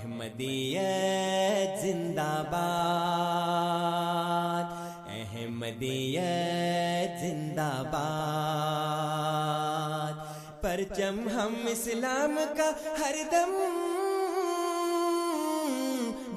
[0.00, 4.64] احمدیت زندہ باد
[5.08, 10.12] احمدیت زندہ باد
[10.62, 13.52] پرچم ہم اسلام کا ہر دم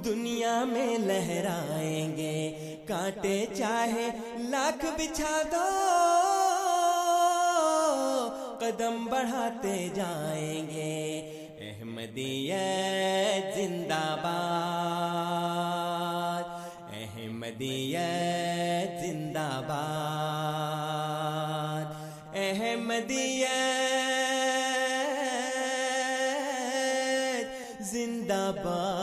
[0.06, 2.52] دنیا میں لہرائیں گے۔
[2.88, 5.67] کانٹے چاہے لاکھ بچھا دو،
[8.59, 11.33] قدم بڑھاتے جائیں گے۔
[11.94, 16.50] احمدیت زندہ باد
[16.94, 21.85] احمدیت زندہ باد
[22.35, 23.44] احمدیت
[27.83, 29.03] زندہ باد۔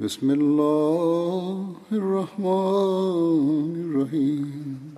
[0.00, 4.94] بسم الله الرحمن الرحيم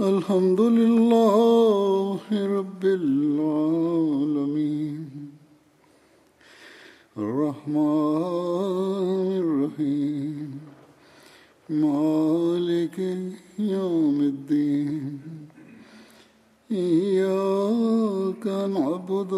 [0.00, 2.20] الحمد لله
[2.58, 4.18] رب العالمين
[7.18, 7.78] الرحمن
[9.44, 10.60] الرحيم
[11.70, 12.98] مالك
[13.58, 15.20] يوم الدين
[16.72, 19.32] إياك نعبد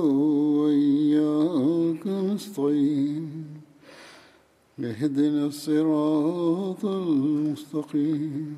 [0.64, 3.53] وإياك نستعين
[4.78, 8.54] اهدنا الصراط المستقيم.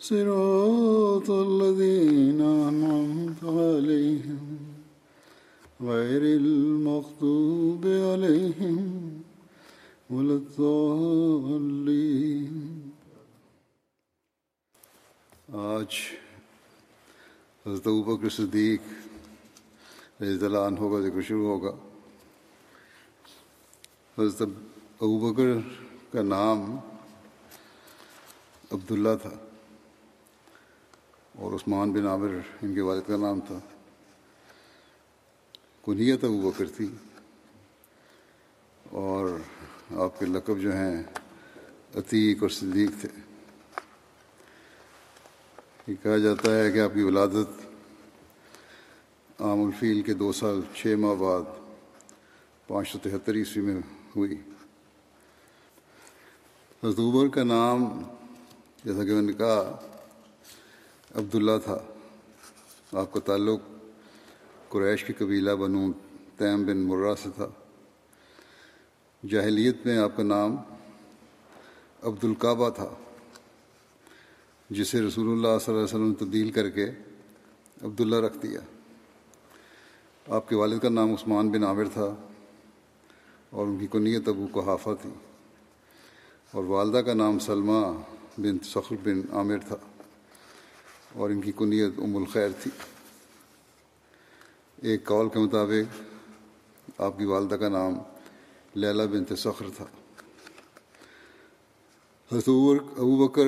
[0.00, 4.56] صراط الذين أنعمت عليهم.
[5.80, 8.78] غير المغضوب عليهم
[10.10, 11.66] ولا الضالين.
[15.48, 15.92] آج
[17.66, 18.80] حضرت ابوبکر صدیق
[20.22, 21.76] رضی اللہ عنہ کا ذکر شروع ہوگا.
[24.18, 24.48] حضرت
[25.00, 25.68] ابو بکر
[26.12, 26.76] کا نام
[28.72, 29.30] عبداللہ تھا
[31.34, 32.28] اور عثمان بن عامر
[32.62, 33.58] ان کے والد کا نام تھا۔
[35.84, 36.88] کنیت ابو بکر تھی
[38.90, 39.38] اور
[39.90, 41.02] آپ کے لقب جو ہیں
[41.94, 43.08] عتیق اور صدیق تھے۔
[45.86, 47.66] یہ کہا جاتا ہے کہ آپ کی ولادت
[49.40, 51.42] عام الفیل کے دو سال چھ ماہ بعد
[52.66, 53.80] پانچ سو تہتر عیسوی میں
[54.16, 54.36] ہوئی۔
[56.86, 58.02] حضوبر کا نام،
[58.84, 59.80] جیسا کہ میں نے کہا،
[61.14, 61.78] عبداللہ تھا۔
[62.92, 63.60] آپ کا تعلق
[64.68, 65.92] قریش کی قبیلہ بنو
[66.36, 67.48] تیم بن مرہ سے تھا۔
[69.28, 70.56] جاہلیت میں آپ کا نام
[72.02, 72.94] عبد القعبہ تھا،
[74.70, 76.90] جسے رسول اللہ صلی اللہ علیہ وسلم نے تبدیل کر کے
[77.82, 78.60] عبداللہ رکھ دیا۔
[80.28, 82.14] آپ کے والد کا نام عثمان بن عامر تھا
[83.50, 85.10] اور ان کی کنیت ابو قحافہ تھی۔
[86.52, 87.86] اور والدہ کا نام سلمہ
[88.38, 89.76] بن سخر بن عامر تھا
[91.12, 92.70] اور ان کی کنیت ام الخیر تھی۔
[94.82, 96.02] ایک قول کے مطابق
[97.00, 97.94] آپ کی والدہ کا نام
[98.74, 99.84] لیلا بنت سخر تھا۔
[102.32, 102.48] حضرت
[102.98, 103.46] ابو بکر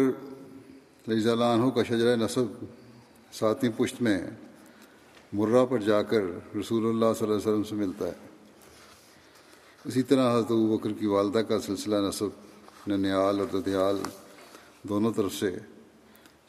[1.11, 2.65] رضی اللہ عنہ کا شجرہ نصب
[3.33, 4.21] ساتویں پشت میں
[5.33, 6.23] مرہ پر جا کر
[6.57, 8.13] رسول اللہ صلی اللہ علیہ وسلم سے ملتا ہے۔
[9.85, 12.48] اسی طرح حضرت ابو بکر کی والدہ کا سلسلہ نصب
[12.87, 14.03] ننیال اور ددیال
[14.83, 15.59] دونوں طرف سے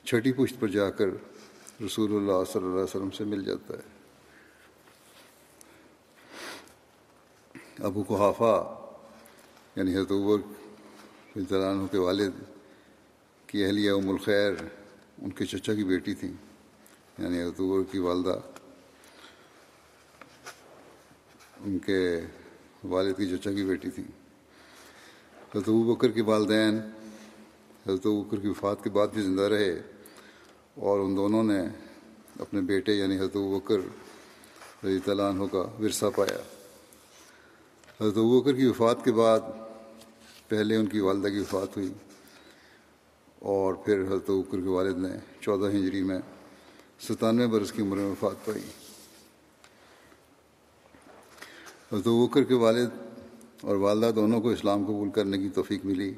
[0.03, 1.05] چھٹی پشت پر جا کر
[1.85, 3.99] رسول اللہ صلی اللہ علیہ وسلم سے مل جاتا ہے۔
[7.79, 8.81] ابو قحافہ
[9.75, 10.11] یعنی حضرت
[11.37, 12.31] حضرت کے والد
[13.47, 14.53] کی اہلیہ ام الخیر،
[15.21, 16.33] ان کے چچا کی بیٹی تھیں
[17.17, 18.39] یعنی حضرت کی والدہ۔
[21.59, 22.21] ان کے
[22.83, 24.18] والد کی چچا کی بیٹی تھیں۔
[25.55, 26.77] حضرت ابو بکر کے والدین،
[27.87, 29.81] حضرت ابو بکر کی وفات کے بعد بھی زندہ رہے
[30.75, 31.59] اور ان دونوں نے
[32.39, 33.79] اپنے بیٹے یعنی حضرت ابو بکر
[34.85, 36.37] رضی تعالیٰ عنہ کا ورثہ پایا۔
[38.01, 39.39] حضرت ابو بکر کی وفات کے بعد
[40.47, 41.93] پہلے ان کی والدہ کی وفات ہوئی
[43.39, 46.19] اور پھر حضرت ابو بکر کے والد نے چودہ ہجری میں
[46.99, 48.63] ستانوے برس کی عمر میں وفات پائی۔
[51.91, 53.08] حضرت بکر کے والد
[53.61, 56.13] اور والدہ دونوں کو اسلام قبول کرنے کی توفیق ملی۔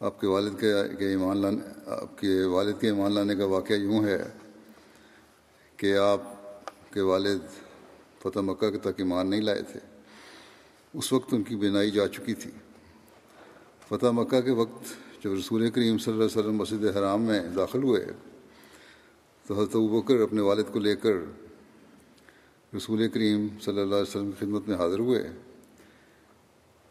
[0.00, 0.60] آپ کے والد
[0.98, 4.22] کے ایمان لانے آپ کے والد کے ایمان لانے کا واقعہ یوں ہے
[5.76, 6.22] کہ آپ
[6.92, 7.40] کے والد
[8.22, 9.80] فتح مکہ کے تک ایمان نہیں لائے تھے۔
[10.94, 12.50] اس وقت ان کی بینائی جا چکی تھی۔
[13.88, 14.84] فتح مکہ کے وقت
[15.24, 18.06] جب رسول کریم صلی اللہ علیہ وسلم مسجد حرام میں داخل ہوئے،
[19.46, 21.12] تو حضرت بکر اپنے والد کو لے کر
[22.76, 25.30] رسول کریم صلی اللہ علیہ وسلم کی خدمت میں حاضر ہوئے۔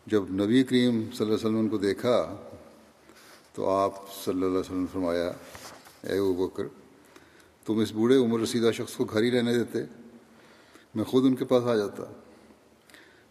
[0.05, 2.35] جب نبی کریم صلی اللہ علیہ وسلم کو دیکھا،
[3.53, 5.31] تو آپ صلی اللہ علیہ وسلم فرمایا،
[6.03, 6.63] اے او بکر،
[7.65, 9.83] تم اس بوڑھے عمر رسیدہ شخص کو گھر ہی رہنے دیتے،
[10.95, 12.03] میں خود ان کے پاس آ جاتا۔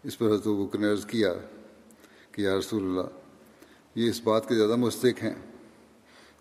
[0.03, 1.33] اس پر حضرت بکر نے عرض کیا
[2.31, 3.09] کہ، یا رسول اللہ،
[3.95, 5.35] یہ اس بات کے زیادہ مستق ہیں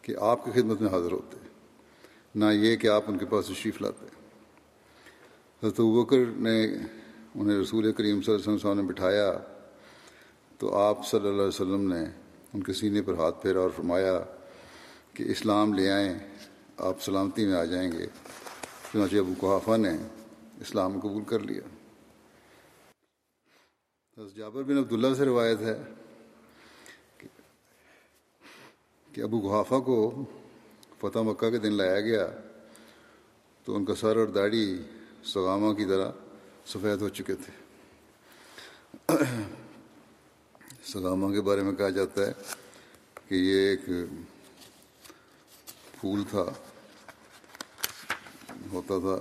[0.03, 1.37] کہ آپ کی خدمت میں حاضر ہوتے،
[2.35, 4.07] نہ یہ کہ آپ ان کے پاس تشریف لاتے۔
[5.63, 6.65] حضرت بکر نے
[7.35, 9.33] انہیں رسول کریم صلی اللہ علیہ وسلم نے بٹھایا
[10.63, 12.05] تو آپ صلی اللہ علیہ وسلم نے
[12.53, 14.13] ان کے سینے پر ہاتھ پھیرا اور فرمایا
[15.15, 16.15] کہ اسلام لے آئیں،
[16.79, 18.07] آپ سلامتی میں آ جائیں گے۔
[18.93, 19.91] چنانچہ ابو قحافہ نے
[20.61, 21.63] اسلام قبول کر لیا۔
[24.19, 25.77] حضرت جابر بن عبداللہ سے روایت ہے
[29.13, 30.25] کہ ابو قحافہ کو
[31.01, 32.27] فتح مکہ کے دن لایا گیا
[33.65, 34.83] تو ان کا سر اور داڑھی
[35.25, 36.11] سغامہ کی طرح
[36.67, 37.53] سفید ہو چکے تھے۔
[40.85, 42.33] سغامہ کے بارے میں کہا جاتا ہے
[43.29, 43.81] کہ یہ ایک
[46.01, 46.45] پھول تھا،
[48.73, 49.17] ہوتا تھا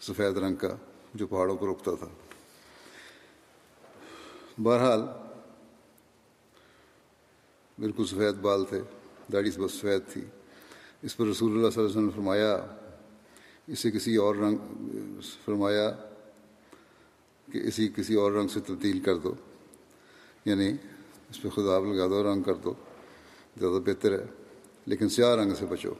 [0.00, 0.76] سفید رنگ کا،
[1.14, 2.06] جو پہاڑوں پر اگتا تھا۔
[4.62, 5.00] بہرحال،
[7.78, 8.80] بالکل سفید بال تھے،
[9.32, 10.24] داڑھی سے بس سفید تھی۔
[11.02, 12.66] اس پر رسول اللہ صلی اللہ علیہ وسلم نے فرمایا،
[13.66, 14.56] اسے کسی اور رنگ،
[15.44, 15.90] فرمایا
[17.52, 19.34] کہ اسی کسی اور رنگ سے تبدیل کر دو۔
[20.46, 20.72] یعنی
[21.30, 22.74] اس پہ خدا لگا دو رنگ کر دو،
[23.60, 24.24] زیادہ بہتر ہے۔
[24.86, 25.92] لیکن سیاہ رنگ سے بچو۔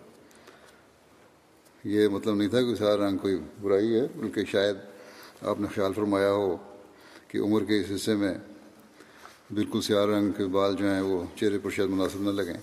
[1.85, 4.77] یہ مطلب نہیں تھا کہ سیاہ رنگ کوئی برائی ہے، بلکہ شاید
[5.43, 6.57] آپ نے خیال فرمایا ہو
[7.29, 8.35] کہ عمر کے اس حصے میں
[9.55, 12.61] بالکل سیاہ رنگ کے بال جو ہیں وہ چہرے پر شاید مناسب نہ لگیں۔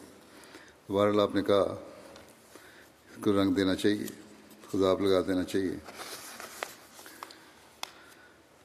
[0.92, 1.76] بہرحال آپ نے کہا
[3.24, 4.06] کو رنگ دینا چاہیے،
[4.72, 5.76] خدا لگا دینا چاہیے۔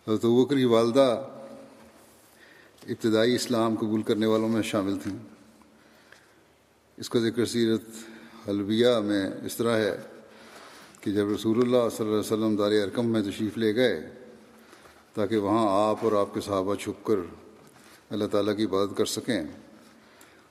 [0.09, 1.38] حضرت بکر کی والدہ
[2.89, 5.17] ابتدائی اسلام قبول کرنے والوں میں شامل تھیں۔
[6.97, 7.83] اس کا ذکر سیرت
[8.49, 9.97] حلبیہ میں اس طرح ہے
[11.01, 14.09] کہ جب رسول اللہ صلی اللہ علیہ وسلم دار ارکم میں تشریف لے گئے
[15.15, 17.15] تاکہ وہاں آپ اور آپ کے صحابہ چھپ کر
[18.11, 19.43] اللہ تعالیٰ کی عبادت کر سکیں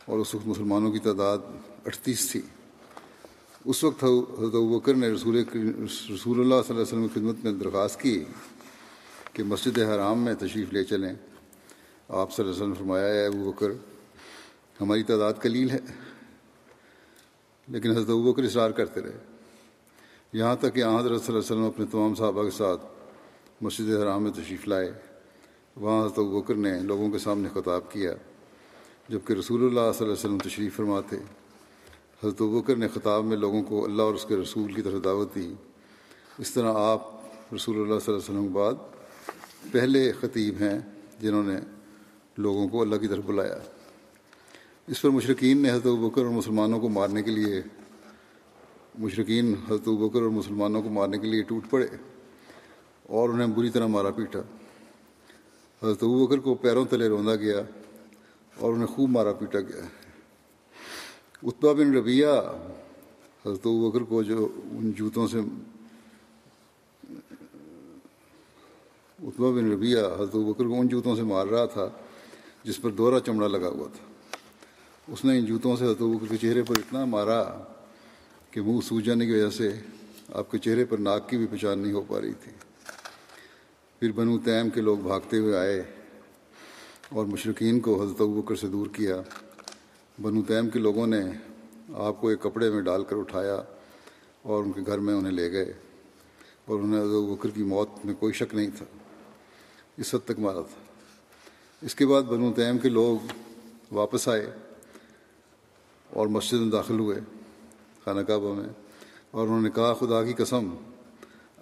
[0.05, 1.37] اور اس وقت مسلمانوں کی تعداد
[1.85, 2.41] اڑتیس تھی۔
[3.65, 5.35] اس وقت حضرت بکر نے رسول
[6.13, 8.23] رسول اللہ صلی اللہ علیہ وسلم کی خدمت میں درخواست کی
[9.33, 11.13] کہ مسجد حرام میں تشریف لے چلیں۔
[12.09, 13.71] آپ صلی اللہ علیہ وسلم فرمایا ہے ابو بکر،
[14.81, 15.79] ہماری تعداد قلیل ہے،
[17.67, 19.17] لیکن حضرت ابو بکر اصرار کرتے رہے.
[20.33, 22.85] یہاں تک کہ حضرت صلی اللہ علیہ وسلم اپنے تمام صحابہ کے ساتھ
[23.61, 24.91] مسجد حرام میں تشریف لائے،
[25.75, 28.13] وہاں حضرت ابو بکر نے لوگوں کے سامنے خطاب کیا،
[29.09, 31.15] جبکہ رسول اللہ صلی اللہ علیہ وسلم تشریف فرماتے۔
[32.23, 35.35] حضرت بکر نے خطاب میں لوگوں کو اللہ اور اس کے رسول کی طرف دعوت
[35.35, 35.53] دی۔
[36.39, 40.79] اس طرح آپ رسول اللہ صلی اللہ علیہ وسلم کے بعد پہلے خطیب ہیں
[41.19, 41.59] جنہوں نے
[42.37, 43.57] لوگوں کو اللہ کی طرف بلایا۔
[44.87, 47.61] اس پر مشرقین نے حضرت بکر اور مسلمانوں کو مارنے کے لیے
[48.99, 51.87] مشرقین حضرت بکر اور مسلمانوں کو مارنے کے لیے ٹوٹ پڑے
[53.03, 54.39] اور انہیں بری طرح مارا پیٹا۔
[55.83, 57.61] حضرت بکر کو پیروں تلے روندا گیا
[58.57, 59.81] اور انہیں خوب مارا پیٹا گیا۔
[61.43, 62.27] اتبا بن ربیہ
[63.45, 65.39] حضرت بکر کو جو ان جوتوں سے
[69.23, 71.89] اتبا بن ربیہ حضرت بکر کو ان جوتوں سے مار رہا تھا
[72.67, 74.05] جس پر دوہرا چمڑا لگا ہوا تھا۔
[75.07, 77.63] اس نے ان جوتوں سے حضرت بکر کے چہرے پر اتنا مارا
[78.51, 79.79] کہ منہ سوج جانے کی وجہ سے
[80.33, 82.51] آپ کے چہرے پر ناک کی بھی پہچان نہیں ہو پا رہی تھی۔
[83.99, 85.83] پھر بنو تیم کے لوگ بھاگتے ہوئے آئے
[87.09, 89.21] اور مشرقین کو حضرت بکر سے دور کیا۔
[90.21, 91.21] بنو تیم کے لوگوں نے
[91.93, 93.61] آپ کو ایک کپڑے میں ڈال کر اٹھایا
[94.41, 95.73] اور ان کے گھر میں انہیں لے گئے
[96.65, 98.85] اور انہیں حضرت بکر کی موت میں کوئی شک نہیں تھا۔
[99.97, 100.86] اس حد تک مارا تھا۔
[101.81, 103.31] اس کے بعد بنو تیم کے لوگ
[103.91, 104.51] واپس آئے
[106.09, 107.15] اور مسجد میں داخل ہوئے،
[108.05, 108.69] خانہ کعبہ میں،
[109.31, 110.75] اور انہوں نے کہا، خدا کی قسم،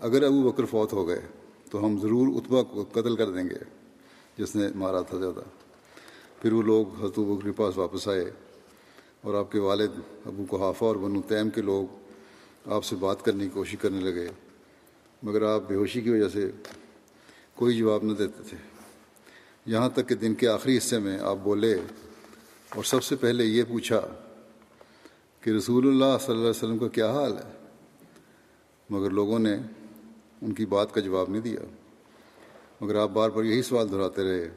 [0.02, 1.22] اگر ابو بکر فوت ہو گئے
[1.72, 3.64] تو ہم ضرور اتبا کو قتل کر دیں گے۔
[4.38, 5.40] جس نے مارا تھا زیادہ۔
[6.42, 8.32] پھر وہ لوگ حضرت بکر کے پاس واپس آئے
[9.22, 9.92] اور آپ کے والد
[10.26, 11.96] ابو کو اور بنو تیم کے لوگ
[12.66, 14.28] آپ سے بات کرنے کی کوشش کرنے لگے،
[15.24, 16.52] مگر آپ بے ہوشی کی وجہ سے
[17.56, 18.75] کوئی جواب نہ دیتے تھے۔
[19.66, 21.74] یہاں تک کہ دن کے آخری حصے میں آپ بولے
[22.76, 24.02] اور سب سے پہلے یہ پوچھا
[25.42, 27.68] کہ رسول اللہ صلی اللہ علیہ وسلم کا کیا حال ہے؟
[28.90, 29.58] مگر لوگوں نے
[30.42, 31.60] ان کی بات کا جواب نہیں دیا۔
[32.82, 34.50] مگر آپ بار بار یہی سوال دہراتے رہے۔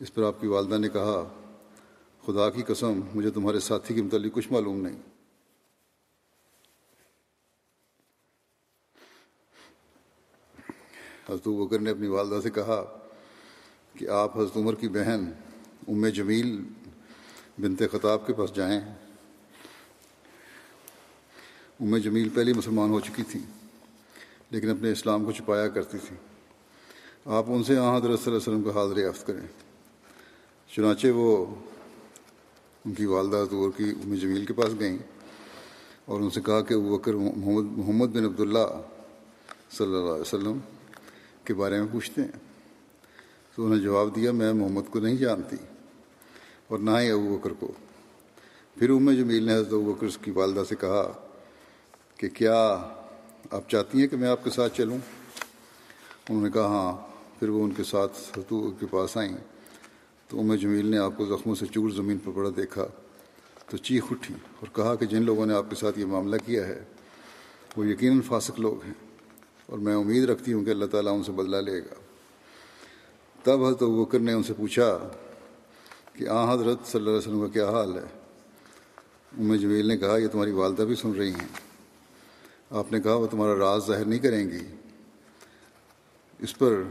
[0.00, 1.40] اس پر آپ کی والدہ نے کہا،
[2.26, 4.96] خدا کی قسم، مجھے تمہارے ساتھی کے متعلق کچھ معلوم نہیں۔
[11.28, 12.99] حضرت بکر نے اپنی والدہ سے کہا
[13.98, 15.30] کہ آپ حضرت عمر کی بہن
[15.88, 16.56] ام جمیل
[17.58, 18.80] بنت خطاب کے پاس جائیں۔
[21.80, 23.40] ام جمیل پہلی مسلمان ہو چکی تھی،
[24.50, 26.16] لیکن اپنے اسلام کو چھپایا کرتی تھی۔
[27.26, 29.46] آپ ان سے آ حضرت صلی اللہ علیہ وسلم کا حاضر یافت کریں۔
[30.74, 31.46] چنانچہ وہ
[32.84, 34.98] ان کی والدہ طور کی ام جمیل کے پاس گئیں
[36.04, 38.66] اور ان سے کہا کہ وہ بکر محمد محمد بن عبداللہ
[39.70, 40.58] صلی اللہ علیہ وسلم
[41.44, 42.49] کے بارے میں پوچھتے ہیں۔
[43.54, 45.56] تو انہوں نے جواب دیا، میں محمد کو نہیں جانتی
[46.68, 47.72] اور نہ ہی ابو بکر کو۔
[48.78, 51.12] پھر ام جمیل نے حضرت ابو بکر کی والدہ سے کہا
[52.16, 52.88] کہ کیا
[53.50, 54.98] آپ چاہتی ہیں کہ میں آپ کے ساتھ چلوں؟
[56.28, 59.36] انہوں نے کہا ہاں۔ پھر وہ ان کے ساتھ ستو کے پاس آئیں۔
[60.28, 62.86] تو ام جمیل نے آپ کو زخموں سے چور زمین پر پڑا دیکھا۔
[63.70, 66.66] تو چیخ اٹھی اور کہا کہ جن لوگوں نے آپ کے ساتھ یہ معاملہ کیا
[66.66, 66.84] ہے،
[67.76, 68.94] وہ یقیناً فاسق لوگ ہیں
[69.66, 71.99] اور میں امید رکھتی ہوں کہ اللہ تعالیٰ ان سے بدلہ لے گا۔
[73.42, 74.98] تب حضرت بکر نے ان سے پوچھا
[76.12, 78.02] کہ آ حضرت صلی اللہ علیہ وسلم کا کیا حال ہے؟
[79.38, 81.48] ام جمیل نے کہا، یہ تمہاری والدہ بھی سن رہی ہیں۔
[82.70, 84.74] آپ نے کہا، وہ تمہارا راز ظاہر نہیں کریں گی۔
[86.38, 86.82] اس پر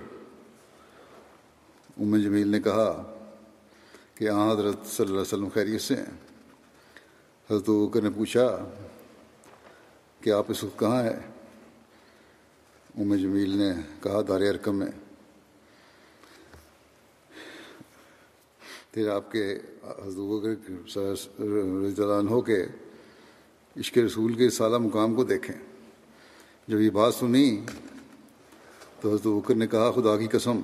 [2.00, 3.14] ام جمیل نے کہا
[4.16, 6.18] کہ آ حضرت صلی اللہ علیہ وسلم خیریت سے ہیں۔
[7.52, 8.70] حضرت بکر نے پوچھا
[10.22, 11.32] کہ آپ اس وقت کہاں ہیں؟
[12.98, 15.09] ام جمیل نے کہا، دار ارکم میں۔
[18.92, 19.58] پھر آپ کے
[20.06, 20.18] حضرت
[22.30, 22.66] ہو کے
[23.80, 25.56] عشق رسول کے سالہ مقام کو دیکھیں۔
[26.68, 27.62] جب یہ بات سنی
[29.02, 30.60] تو حضرت بکر نے کہا، خدا کی قسم،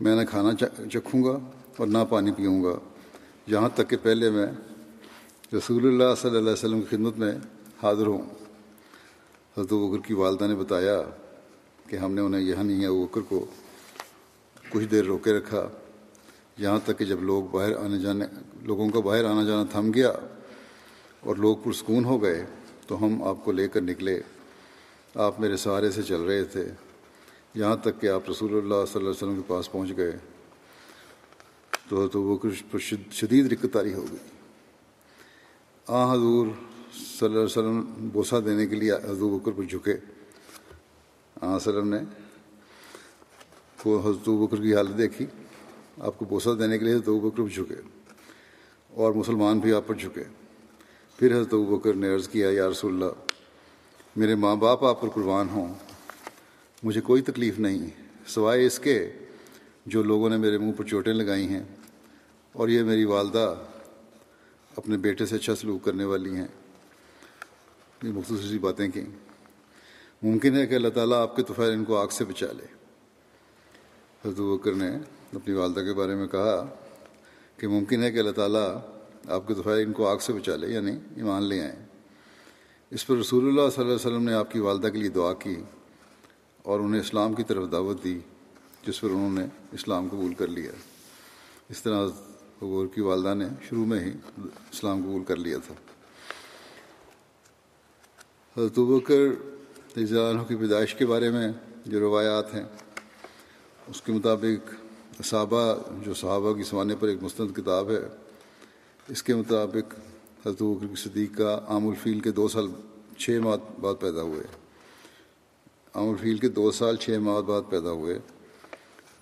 [0.00, 0.50] میں نہ کھانا
[0.90, 1.38] چکھوں گا
[1.76, 2.78] اور نہ پانی پیوں گا۔
[3.46, 4.46] یہاں تک کہ پہلے میں
[5.52, 7.32] رسول اللہ صلی اللہ علیہ وسلم کی خدمت میں
[7.82, 8.22] حاضر ہوں۔
[9.56, 11.02] حضرت بکر کی والدہ نے بتایا
[11.88, 13.44] کہ ہم نے انہیں یہاں نہیں ہے بکر کو
[14.70, 15.68] کچھ دیر روکے رکھا۔
[16.58, 18.24] یہاں تک کہ جب لوگ باہر آنے جانے،
[18.62, 20.12] لوگوں کا باہر آنا جانا تھم گیا
[21.20, 22.46] اور لوگ پرسکون ہو گئے،
[22.86, 24.20] تو ہم آپ کو لے کر نکلے۔
[25.14, 26.68] آپ میرے سہارے سے چل رہے تھے۔
[27.54, 30.12] یہاں تک کہ آپ رسول اللہ صلی اللہ علیہ وسلم کے پاس پہنچ گئے،
[31.88, 32.38] تو تو وہ
[33.12, 34.18] شدید رکتاری ہو گئی۔
[35.86, 36.46] آ حضور
[36.92, 39.94] صلی اللہ علیہ وسلم بوسہ دینے کے لیے حضور بکر پر جھکے۔
[41.40, 41.98] آ وسلم نے
[43.84, 45.26] وہ حضرت بکر کی حالت دیکھی۔
[45.98, 47.80] آپ کو بوسہ دینے کے لیے حضرت بکر جھکے
[48.90, 50.22] اور مسلمان بھی آپ پر جھکے۔
[51.16, 53.12] پھر حضرت بکر نے عرض کیا، یا رسول اللہ،
[54.16, 55.74] میرے ماں باپ آپ پر قربان ہوں،
[56.82, 57.88] مجھے کوئی تکلیف نہیں،
[58.26, 59.12] سوائے اس کے
[59.86, 61.62] جو لوگوں نے میرے منہ پر چوٹیں لگائی ہیں
[62.52, 63.54] اور یہ میری والدہ
[64.76, 66.48] اپنے بیٹے سے اچھا سلوک کرنے والی ہیں۔
[68.02, 69.04] یہ مختصر سی باتیں کیں
[70.22, 72.66] ممکن ہے کہ اللہ تعالیٰ آپ کے طفیل ان کو آگ سے بچا لے۔
[74.24, 74.90] حضرت بکر نے
[75.34, 76.66] اپنی والدہ کے بارے میں کہا
[77.56, 78.68] کہ ممکن ہے کہ اللہ تعالیٰ
[79.28, 81.86] آپ کے طفیل ان کو آگ سے بچا لے یعنی ایمان لے آئیں
[82.90, 85.32] اس پر رسول اللہ صلی اللہ علیہ وسلم نے آپ کی والدہ کے لیے دعا
[85.32, 85.56] کی
[86.62, 88.18] اور انہیں اسلام کی طرف دعوت دی،
[88.86, 90.72] جس پر انہوں نے اسلام قبول کر لیا۔
[91.68, 92.06] اس طرح
[92.62, 94.10] حضور کی والدہ نے شروع میں ہی
[94.72, 95.74] اسلام قبول کر لیا تھا۔
[98.56, 101.48] حضرت بکر عنہ کی پیدائش کے بارے میں
[101.86, 102.64] جو روایات ہیں،
[103.88, 104.74] اس کے مطابق
[105.24, 108.00] صحابہ، جو صحابہ کی سوانے پر ایک مستند کتاب ہے،
[109.08, 109.94] اس کے مطابق
[110.46, 112.68] حضرت بکر کی صدیق کا عام الفیل کے دو سال
[113.18, 114.42] چھ ماہ بعد پیدا ہوئے۔
[115.94, 118.18] عام الفیل کے دو سال چھ ماہ بعد پیدا ہوئے۔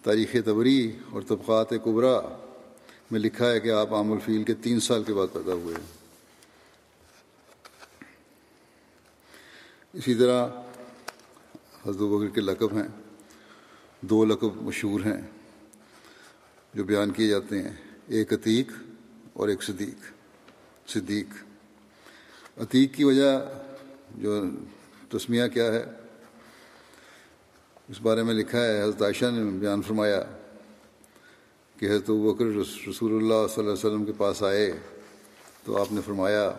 [0.02, 2.20] تاریخ تبری اور طبقات قبرا
[3.10, 5.74] میں لکھا ہے کہ آپ عام الفیل کے تین سال کے بعد پیدا ہوئے۔
[9.92, 10.46] اسی طرح
[11.86, 12.88] حضرت بکر کے لقب ہیں،
[14.00, 15.43] دو لقب مشہور ہیں۔
[16.74, 17.72] جو بیان کیے جاتے ہیں،
[18.06, 18.72] ایک عتیق
[19.32, 20.12] اور ایک صدیق۔
[20.90, 21.26] صدیق۔
[22.60, 23.52] عتیق کی وجہ
[24.14, 24.44] جو
[25.08, 25.84] تسمیہ کیا ہے،
[27.88, 30.24] اس بارے میں لکھا ہے، حضرت عائشہ نے بیان فرمایا
[31.78, 34.72] کہ حضرت بکر رسول اللہ صلی اللہ علیہ وسلم کے پاس آئے
[35.64, 36.52] تو آپ نے فرمایا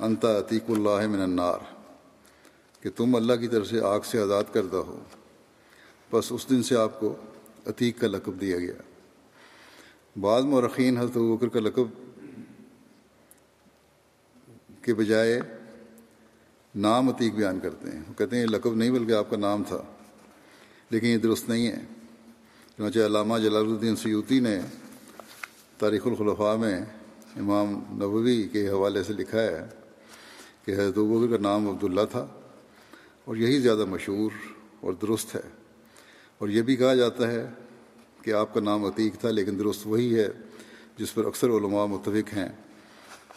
[0.00, 1.58] انتا عتیق اللہ من النار۔
[2.80, 5.00] کہ تم اللہ کی طرف سے آگ سے آزاد کردہ ہو۔
[6.10, 7.16] بس اس دن سے آپ کو
[7.66, 8.93] عتیق کا لقب دیا گیا۔
[10.20, 11.88] بعض مورخین حضرت بکر کا لقب
[14.82, 15.40] کے بجائے
[16.74, 19.62] نام عتیق بیان کرتے ہیں۔ وہ کہتے ہیں یہ لقب نہیں بلکہ آپ کا نام
[19.68, 19.82] تھا،
[20.90, 21.78] لیکن یہ درست نہیں ہے۔
[22.76, 24.60] چنانچہ علامہ جلال الدین سیوتی نے
[25.78, 26.80] تاریخ الخلفاء میں
[27.36, 29.66] امام نبوی کے حوالے سے لکھا ہے
[30.64, 32.26] کہ حضرت بکر کا نام عبداللہ تھا
[33.24, 34.30] اور یہی زیادہ مشہور
[34.80, 35.40] اور درست ہے۔
[36.38, 37.46] اور یہ بھی کہا جاتا ہے
[38.24, 40.28] کہ آپ کا نام عتیق تھا لیکن درست وہی ہے
[40.96, 42.48] جس پر اکثر علماء متفق ہیں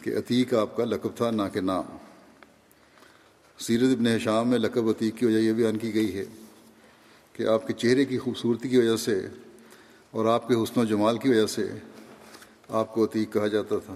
[0.02, 1.84] کہ عتیق آپ کا لقب تھا نہ کہ نام۔
[3.60, 6.26] سیرت ابن شام میں لقب عتیق کی وجہ یہ بیان کی گئی ہے
[7.34, 9.28] کہ آپ کے چہرے کی خوبصورتی کی وجہ سے
[10.12, 11.68] اور آپ کے حسن و جمال کی وجہ سے
[12.70, 13.96] آپ کو عتیق کہا جاتا تھا۔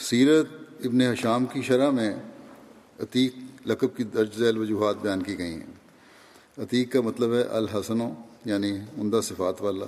[0.00, 0.46] سیرت
[0.84, 2.14] ابن حشام کی شرح میں
[3.00, 3.34] عتیق
[3.66, 5.79] لقب کی درج ذیل وجوہات بیان کی گئی ہیں۔
[6.60, 8.00] عتیق کا مطلب ہے الحسن
[8.44, 9.84] یعنی عمدہ صفات والا،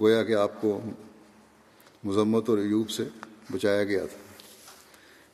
[0.00, 0.80] گویا کہ آپ کو
[2.04, 3.04] مذمت اور ایوب سے
[3.52, 4.18] بچایا گیا تھا۔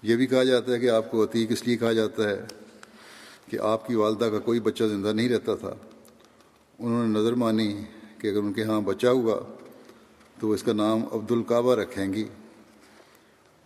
[0.02, 2.40] یہ بھی کہا جاتا ہے کہ آپ کو عتیق اس لیے کہا جاتا ہے
[3.48, 5.74] کہ آپ کی والدہ کا کوئی بچہ زندہ نہیں رہتا تھا۔
[6.78, 7.84] انہوں نے نظر مانی
[8.18, 9.40] کہ اگر ان کے ہاں بچہ ہوا
[10.40, 12.24] تو وہ اس کا نام عبد الکعبہ رکھیں گی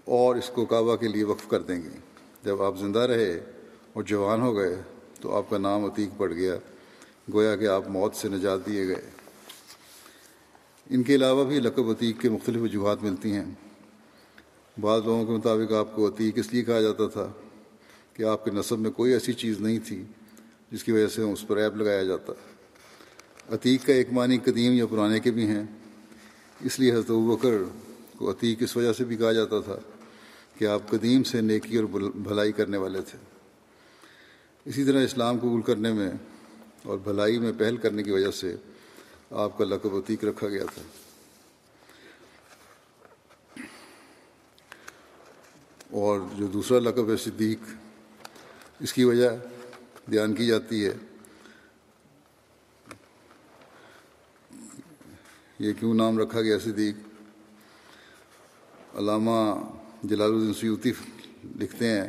[0.04, 1.96] اور اس کو کعبہ کے لیے وقف کر دیں گی۔
[2.44, 3.40] جب آپ زندہ رہے
[3.92, 4.74] اور جوان ہو گئے
[5.20, 6.56] تو آپ کا نام عتیق پڑ گیا۔
[7.32, 9.10] گویا کہ آپ موت سے نجات دیے گئے۔
[10.90, 13.44] ان کے علاوہ بھی لقب عتیق کے مختلف وجوہات ملتی ہیں۔
[14.80, 17.32] بعض لوگوں کے مطابق آپ کو عتیق اس لیے کہا جاتا تھا
[18.14, 20.04] کہ آپ کے نصب میں کوئی ایسی چیز نہیں تھی
[20.72, 22.32] جس کی وجہ سے اس پر ایپ لگایا جاتا۔
[23.54, 25.64] عتیق کا ایک معنی قدیم یا پرانے کے بھی ہیں۔
[26.60, 27.50] اس لیے حضرت بکر
[28.16, 29.76] کو عتیق اس وجہ سے بھی کہا جاتا تھا
[30.58, 33.18] کہ آپ قدیم سے نیکی اور بھلائی کرنے والے تھے۔
[34.64, 36.10] اسی طرح اسلام قبول کرنے میں
[36.82, 38.56] اور بھلائی میں پہل کرنے کی وجہ سے
[39.30, 40.82] آپ کا لقب عتیق رکھا گیا تھا۔
[45.90, 47.58] اور جو دوسرا لقب ہے صدیق،
[48.80, 49.28] اس کی وجہ
[50.08, 50.92] بیان کی جاتی ہے۔
[55.58, 56.94] یہ کیوں نام رکھا گیا صدیق؟
[58.96, 59.60] علامہ
[60.02, 60.92] جلال الدین سیوتی
[61.60, 62.08] لکھتے ہیں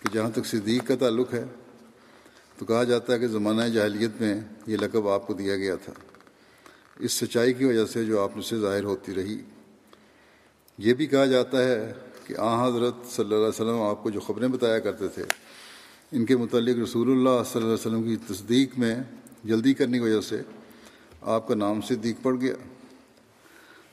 [0.00, 1.44] کہ جہاں تک صدیق کا تعلق ہے
[2.60, 5.92] تو کہا جاتا ہے کہ زمانہ جاہلیت میں یہ لقب آپ کو دیا گیا تھا۔
[6.98, 9.40] اس سچائی کی وجہ سے جو آپ سے ظاہر ہوتی رہی۔
[10.78, 11.92] یہ بھی کہا جاتا ہے
[12.26, 15.24] کہ آ حضرت صلی اللہ علیہ وسلم آپ کو جو خبریں بتایا کرتے تھے،
[16.12, 18.96] ان کے متعلق رسول اللہ صلی اللہ علیہ وسلم کی تصدیق میں
[19.44, 20.42] جلدی کرنے کی وجہ سے
[21.22, 22.54] آپ کا نام صدیق پڑ گیا۔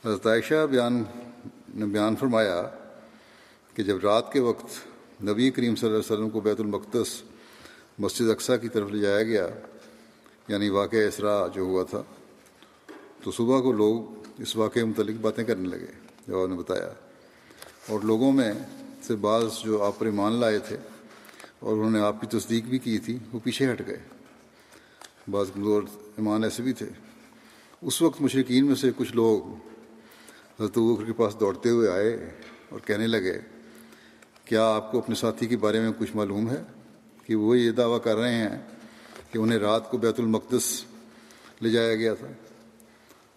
[0.04, 1.02] حضرت عائشہ بیان
[1.74, 2.62] نے بیان فرمایا
[3.74, 4.66] کہ جب رات کے وقت
[5.22, 7.22] نبی کریم صلی اللہ علیہ وسلم کو بیت المقدس
[7.98, 9.48] مسجد اقسا کی طرف لے جایا گیا
[10.48, 12.02] یعنی واقعہ اسرا جو ہوا تھا،
[13.22, 15.92] تو صبح کو لوگ اس واقعے متعلق باتیں کرنے لگے
[16.28, 16.92] جو آپ نے بتایا۔
[17.88, 18.52] اور لوگوں میں
[19.02, 20.76] سے بعض جو آپ پر ایمان لائے تھے
[21.58, 24.00] اور انہوں نے آپ کی تصدیق بھی کی تھی، وہ پیچھے ہٹ گئے۔
[25.28, 26.86] بعض کمزور ایمان ایسے بھی تھے۔
[27.82, 29.54] اس وقت مشرقین میں سے کچھ لوگ
[30.60, 32.30] حضرت بکر کے پاس دوڑتے ہوئے آئے
[32.68, 33.40] اور کہنے لگے،
[34.44, 36.62] کیا آپ کو اپنے ساتھی کے بارے میں کچھ معلوم ہے؟
[37.28, 38.62] کہ وہ یہ دعویٰ کر رہے ہیں
[39.32, 40.84] کہ انہیں رات کو بیت المقدس
[41.60, 42.26] لے جایا گیا تھا۔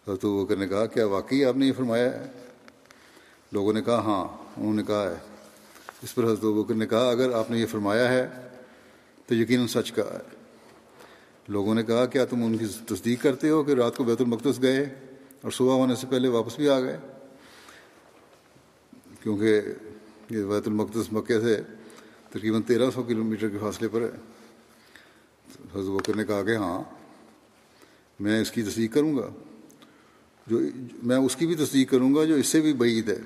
[0.07, 2.31] حضرت بکر نے کہا کیا واقعی آپ نے یہ فرمایا ہے؟
[3.51, 4.27] لوگوں نے کہا ہاں
[4.57, 5.15] انہوں نے کہا ہے۔
[6.03, 8.27] اس پر حضرت بکر نے کہا، اگر آپ نے یہ فرمایا ہے
[9.27, 10.35] تو یقیناً سچ کہا ہے۔
[11.47, 14.61] لوگوں نے کہا، کیا تم ان کی تصدیق کرتے ہو کہ رات کو بیت المقدس
[14.61, 14.95] گئے
[15.41, 16.97] اور صبح ہونے سے پہلے واپس بھی آ گئے؟
[19.23, 19.61] کیونکہ
[20.29, 21.61] یہ بیت المقدس مکے سے
[22.31, 24.09] تقریباً تیرہ سو کلو میٹر کے فاصلے پر ہے۔
[25.75, 26.83] حضرت بکر نے کہا کہ ہاں
[28.19, 29.29] میں اس کی تصدیق کروں گا۔
[30.47, 30.59] جو
[31.03, 33.19] میں اس کی بھی تصدیق کروں گا جو اس سے بھی بعید ہے۔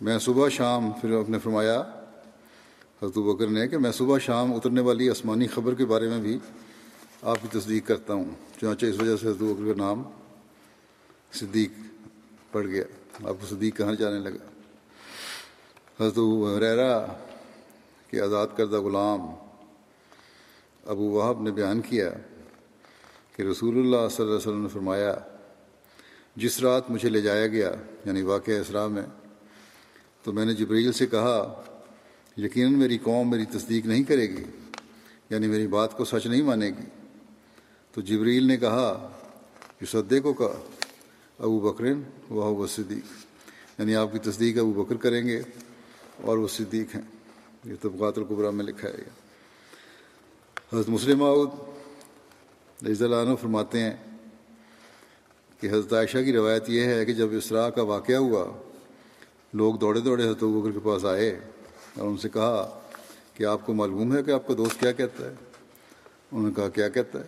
[0.00, 1.80] میں صبح شام پھر اپنے فرمایا،
[3.02, 6.38] حضرت بکر نے کہ میں صبح شام اترنے والی آسمانی خبر کے بارے میں بھی
[7.22, 10.02] آپ کی تصدیق کرتا ہوں۔ چنانچہ اس وجہ سے حضرت بکر کا نام
[11.32, 11.70] صدیق
[12.52, 12.84] پڑ گیا۔
[13.24, 14.55] آپ کو صدیق کہاں جانے لگا؟
[16.00, 16.18] حضرت
[16.60, 17.06] ریرا
[18.10, 19.20] کے آزاد کردہ غلام
[20.84, 22.10] ابو وہاب نے بیان کیا
[23.36, 25.14] کہ رسول اللہ صلی اللہ علیہ وسلم نے فرمایا،
[26.36, 27.72] جس رات مجھے لے جایا گیا
[28.04, 29.02] یعنی واقعہ اسرا میں،
[30.22, 31.62] تو میں نے جبریل سے کہا،
[32.36, 34.44] یقیناً میری قوم میری تصدیق نہیں کرے گی
[35.30, 36.88] یعنی میری بات کو سچ نہیں مانے گی۔
[37.92, 39.12] تو جبریل نے کہا
[39.78, 40.56] کہ سدے کو کہا
[41.38, 43.24] ابو بکرین وہ صدیق
[43.78, 45.42] یعنی آپ کی تصدیق ابو بکر کریں گے۔
[46.22, 47.02] اور وہ صدیق ہیں۔
[47.64, 49.02] یہ طبقات القبرا میں لکھا ہے۔
[50.72, 51.22] حضرت مسلم
[52.90, 53.92] رضی اللہ عنہ فرماتے ہیں
[55.60, 58.62] کہ حضرت عائشہ کی روایت یہ ہے کہ جب اسراء کا واقعہ ہوا،
[59.52, 61.40] لوگ دوڑے دوڑے حضرت بکر کے پاس آئے
[61.98, 62.80] اور ان سے کہا
[63.34, 65.34] کہ آپ کو معلوم ہے کہ آپ کا دوست کیا کہتا ہے؟
[66.32, 67.24] انہوں نے کہا، کیا کہتا ہے؟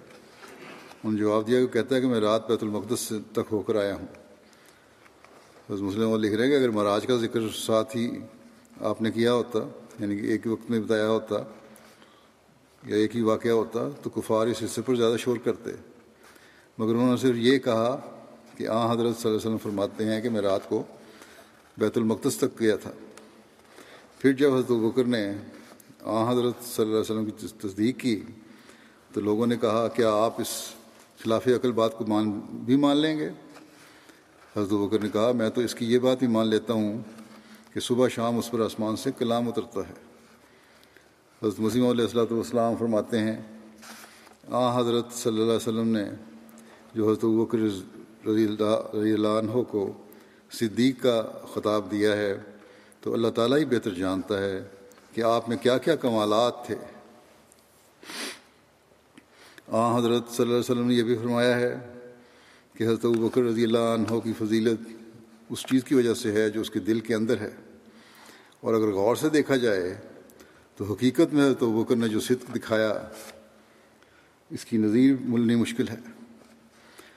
[0.90, 3.76] انہوں نے جواب دیا کہ کہتا ہے کہ میں رات بیت المقدس تک ہو کر
[3.76, 4.06] آیا ہوں۔
[5.70, 8.18] بس مسلم لکھ رہے ہیں کہ اگر مہاراج کا ذکر ساتھ ہی
[8.80, 9.58] آپ نے کیا ہوتا
[9.98, 11.36] یعنی کہ ایک وقت میں بتایا ہوتا
[12.86, 15.70] یا ایک ہی واقعہ ہوتا، تو کفار اس حصے پر زیادہ شور کرتے۔
[16.78, 18.00] مگر انہوں نے صرف یہ کہا
[18.56, 20.82] کہ آ حضرت صلی اللہ علیہ وسلم فرماتے ہیں کہ میں رات کو
[21.78, 22.90] بیت المقدس تک گیا تھا۔
[24.18, 25.32] پھر جب حضرت بکر نے
[26.00, 28.22] آ حضرت صلی اللہ علیہ وسلم کی تصدیق کی،
[29.12, 30.74] تو لوگوں نے کہا، کیا آپ اس
[31.22, 33.28] خلاف عقل بات کو مان، بھی مان لیں گے؟
[34.56, 37.02] حضرت بکر نے کہا، میں تو اس کی یہ بات بھی مان لیتا ہوں
[37.78, 39.92] کہ صبح شام اس پر آسمان سے کلام اترتا ہے۔
[41.42, 43.36] حضرت مسیم علیہ السلاۃ والسلام فرماتے ہیں،
[44.48, 46.02] آ حضرت صلی اللہ علیہ وسلم نے
[46.94, 47.58] جو حضرت بکر
[48.28, 49.82] رضی اللہ عنہ کو
[50.50, 51.20] صدیق کا
[51.54, 52.34] خطاب دیا ہے،
[53.00, 54.58] تو اللہ تعالیٰ ہی بہتر جانتا ہے
[55.12, 56.76] کہ آپ میں کیا کیا کمالات تھے۔
[59.68, 61.72] آ حضرت صلی اللہ علیہ وسلم نے یہ بھی فرمایا ہے
[62.74, 64.90] کہ حضرت بکر رضی اللہ عنہ کی فضیلت
[65.50, 67.50] اس چیز کی وجہ سے ہے جو اس کے دل کے اندر ہے۔
[68.60, 69.94] اور اگر غور سے دیکھا جائے
[70.76, 73.08] تو حقیقت میں تو بکر نے جو صدق دکھایا،
[74.50, 75.96] اس کی نظیر ملنی مشکل ہے۔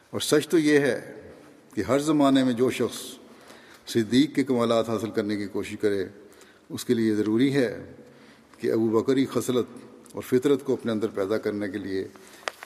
[0.09, 1.21] اور سچ تو یہ ہے
[1.73, 3.17] کہ ہر زمانے میں جو شخص
[3.87, 6.05] صدیق کے کمالات حاصل کرنے کی کوشش کرے،
[6.69, 7.93] اس کے لیے ضروری ہے
[8.57, 9.65] کہ ابو بکری خصلت
[10.11, 12.07] اور فطرت کو اپنے اندر پیدا کرنے کے لیے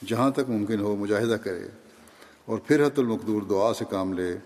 [0.06, 1.68] جہاں تک ممکن ہو مجاہدہ کرے
[2.46, 4.38] اور پھر حت المقدور دعا سے کام لے۔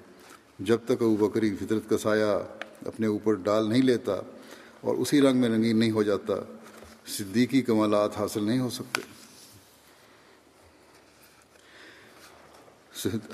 [0.60, 4.14] جب تک ابو بکری فطرت کا سایہ اپنے اوپر ڈال نہیں لیتا
[4.82, 6.34] اور اسی رنگ میں رنگین نہیں ہو جاتا،
[7.08, 9.02] صدیقی کمالات حاصل نہیں ہو سکتے۔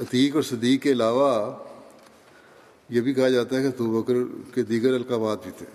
[0.02, 1.58] عتیق اور صدیق کے علاوہ
[2.90, 4.14] یہ بھی کہا جاتا ہے کہ تو بکر
[4.54, 5.66] کے دیگر القابات بھی تھے۔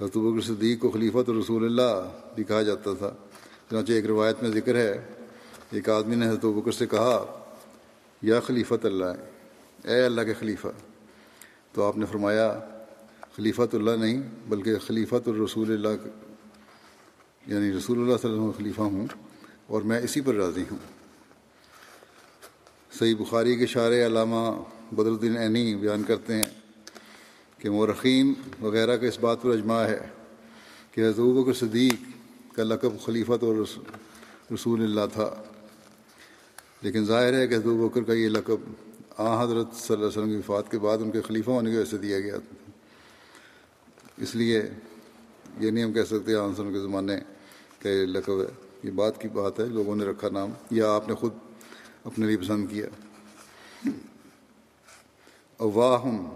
[0.00, 3.14] حضرت بکر صدیق کو خلیفۃ الرسول اللہ بھی کہا جاتا تھا۔
[3.70, 5.06] چنانچہ ایک روایت میں ذکر ہے،
[5.70, 7.42] ایک آدمی نے حضرت بکر سے کہا،
[8.22, 10.68] یا خلیفۃ اللہ، اے اللہ کے خلیفہ،
[11.72, 12.60] تو آپ نے فرمایا،
[13.36, 16.08] خلیفۃ اللہ نہیں، بلکہ خلیفۃ الرسول اللہ
[17.46, 19.06] یعنی رسول اللہ صلی اللہ علیہ وسلم خلیفہ ہوں
[19.66, 20.78] اور میں اسی پر راضی ہوں۔
[22.98, 24.50] صحیح بخاری کے شاعر علامہ
[24.92, 26.50] بدر الدین عینی بیان کرتے ہیں
[27.58, 29.98] کہ مورخین وغیرہ کا اس بات پر اجماع ہے
[30.92, 32.07] کہ حضور بکر صدیق
[32.58, 33.56] کا لقب خلیفت اور
[34.54, 35.42] رسول اللہ تھا۔
[36.82, 38.56] لیکن ظاہر ہے کہ حضور بکر کا یہ لقب
[39.16, 41.76] آ حضرت صلی اللہ علیہ وسلم کی وفات کے بعد ان کے خلیفہ ہونے کی
[41.76, 42.70] وجہ سے دیا گیا تھا۔
[44.16, 44.62] اس لیے
[45.60, 47.20] یہ نہیں ہم کہہ سکتے آنسر کے زمانے
[47.82, 51.08] کا یہ لقب ہے۔ یہ بات کی بات ہے، لوگوں نے رکھا نام، یا آپ
[51.08, 51.32] نے خود
[52.04, 52.86] اپنے لیے پسند کیا۔
[55.56, 56.28] اواہم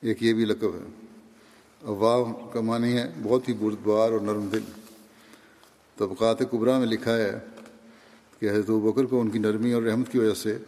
[0.00, 1.07] ایک یہ بھی لقب ہے۔
[1.84, 4.64] اواہ کا معنی ہے بہت ہی بردبار اور نرم دل۔
[5.96, 7.38] طبقات قبرا میں لکھا ہے
[8.40, 10.58] کہ حضرت بکر کو ان کی نرمی اور رحمت کی وجہ سے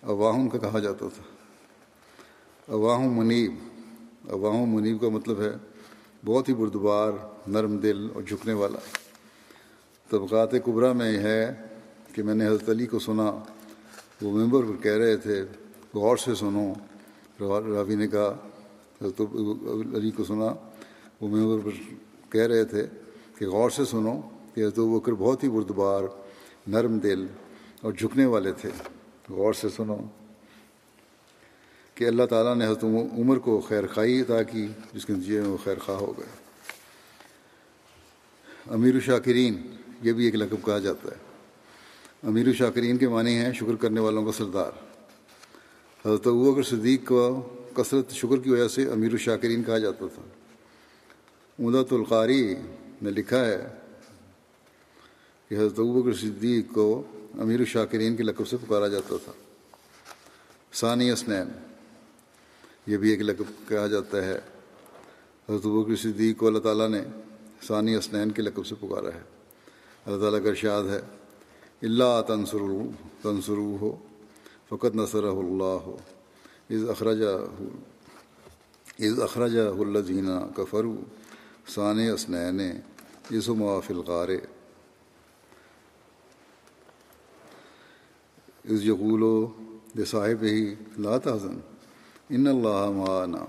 [0.00, 1.22] اواہم کا کہا جاتا تھا۔
[2.72, 3.54] اواہم منیب۔
[4.30, 5.50] اواہم منیب کا مطلب ہے
[6.24, 7.12] بہت ہی بردبار،
[7.48, 8.78] نرم دل اور جھکنے والا۔
[10.10, 11.52] طبقات قبرا میں یہ ہے
[12.14, 13.30] کہ میں نے حضرت علی کو سنا،
[14.22, 15.44] وہ ممبر پر کہہ رہے تھے،
[15.94, 16.72] غور سے سنو۔
[17.40, 18.48] راوی نے کہا
[19.02, 19.20] حضرت
[19.96, 20.54] علی کو سنا،
[21.20, 21.92] وہ ممبر پر
[22.32, 22.86] کہہ رہے تھے
[23.38, 24.20] کہ غور سے سنو
[24.54, 26.02] کہ حضرت بکر بہت ہی بردبار،
[26.66, 27.26] نرم دل
[27.80, 28.70] اور جھکنے والے تھے۔
[29.30, 29.96] غور سے سنو
[31.94, 32.84] کہ اللہ تعالیٰ نے حضرت
[33.18, 36.26] عمر کو خیر خائی عطا کی، جس کے نتیجے میں وہ خیر خواہ ہو گئے۔
[38.70, 39.66] امیر الشاکرین،
[40.02, 41.16] یہ بھی ایک لقب کہا جاتا ہے۔
[42.22, 44.70] امیر الشاکرین کے معنی ہیں شکر کرنے والوں کا سردار۔
[46.06, 50.22] حضرت ابو اگر صدیق کو کثرت شکر کی وجہ سے امیر الشاکرین کہا جاتا تھا۔
[51.58, 52.54] مدت القاری
[53.02, 53.66] نے لکھا ہے
[55.48, 57.02] کہ حضرت بکر صدیق کو
[57.38, 59.32] امیر الشاکرین کے لقب سے پکارا جاتا تھا۔
[60.74, 61.48] ثانی اسنین
[62.86, 64.38] یہ بھی ایک لقب کہا جاتا ہے۔
[65.48, 67.00] حضرت بکر صدیق کو اللہ تعالیٰ نے
[67.66, 69.22] ثانی اسنین کے لقب سے پکارا ہے۔
[70.06, 71.00] اللہ تعالیٰ کا ارشاد ہے
[71.82, 72.58] اللہ تنسر
[73.22, 73.96] تنسر ہو
[74.68, 75.96] فقط نصر اللہ۔ ہو
[76.70, 77.44] از اخراجہ
[78.98, 80.96] از اخراجہ الزینہ کفرو
[81.68, 82.60] ثان اسنین
[83.30, 84.28] از معاف الغار.
[88.70, 89.46] از یقول و
[90.06, 91.58] صاحب ہی، لا تحزن،
[92.28, 93.44] ان اللہ معنا،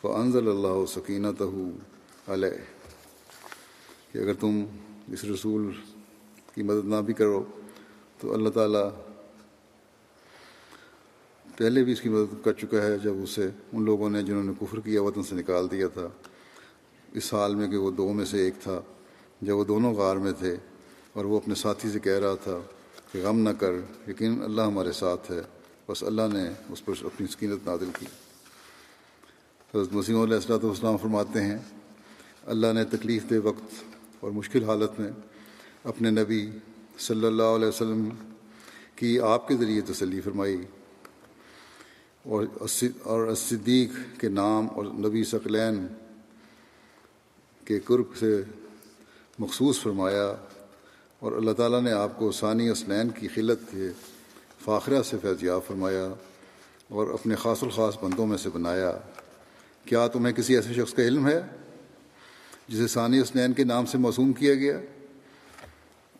[0.00, 1.42] فانزل اللہ سکینت
[2.28, 2.82] علیہ۔
[4.12, 4.64] کہ اگر تم
[5.12, 5.72] اس رسول
[6.54, 7.44] کی مدد نہ بھی کرو،
[8.18, 8.90] تو اللہ تعالیٰ
[11.62, 14.52] پہلے بھی اس کی مدد کر چکا ہے جب اسے ان لوگوں نے جنہوں نے
[14.60, 16.08] کفر کیا وطن سے نکال دیا تھا۔
[17.12, 18.80] اس حال میں کہ وہ دو میں سے ایک تھا۔
[19.42, 20.56] جب وہ دونوں غار میں تھے
[21.12, 22.58] اور وہ اپنے ساتھی سے کہہ رہا تھا
[23.12, 23.72] کہ غم نہ کر
[24.06, 25.40] لیکن اللہ ہمارے ساتھ ہے۔
[25.88, 28.06] بس اللہ نے اس پر اپنی سکینت نادل کی۔
[29.74, 31.58] حضرت مسیم علیہ السلۃ والسلام فرماتے ہیں،
[32.46, 33.74] اللہ نے تکلیف دہ وقت
[34.20, 35.10] اور مشکل حالت میں
[35.84, 36.50] اپنے نبی
[36.98, 38.08] صلی اللہ علیہ وسلم
[38.96, 40.56] کی آپ کے ذریعے تسلی فرمائی۔
[42.28, 42.46] اور
[43.02, 45.86] اور صدیق کے نام اور نبی ثقلین
[47.64, 48.42] کے قرب سے
[49.38, 50.34] مخصوص فرمایا
[51.18, 53.88] اور اللہ تعالیٰ نے آپ کو ثانی اسنین کی خلت کے
[54.64, 56.14] فاخرہ سے فیضیاب فرمایا
[56.88, 58.92] اور اپنے خاص الخاص بندوں میں سے بنایا۔
[59.84, 61.40] کیا تمہیں کسی ایسے شخص کا علم ہے
[62.68, 64.80] جسے ثانی اسنین کے نام سے معصوم کیا گیا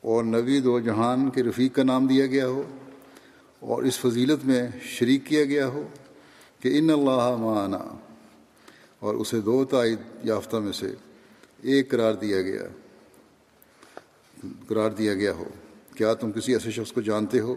[0.01, 2.63] اور نوی دو جہان کے رفیق کا نام دیا گیا ہو؟
[3.63, 5.89] اور اس فضیلت میں شریک کیا گیا ہو
[6.61, 7.97] کہ ان اللہ معنا
[8.99, 10.95] اور اسے دو تائید یافتہ میں سے
[11.63, 12.63] ایک قرار دیا گیا،
[14.69, 15.45] قرار دیا گیا ہو۔
[15.95, 17.55] کیا تم کسی ایسے شخص کو جانتے ہو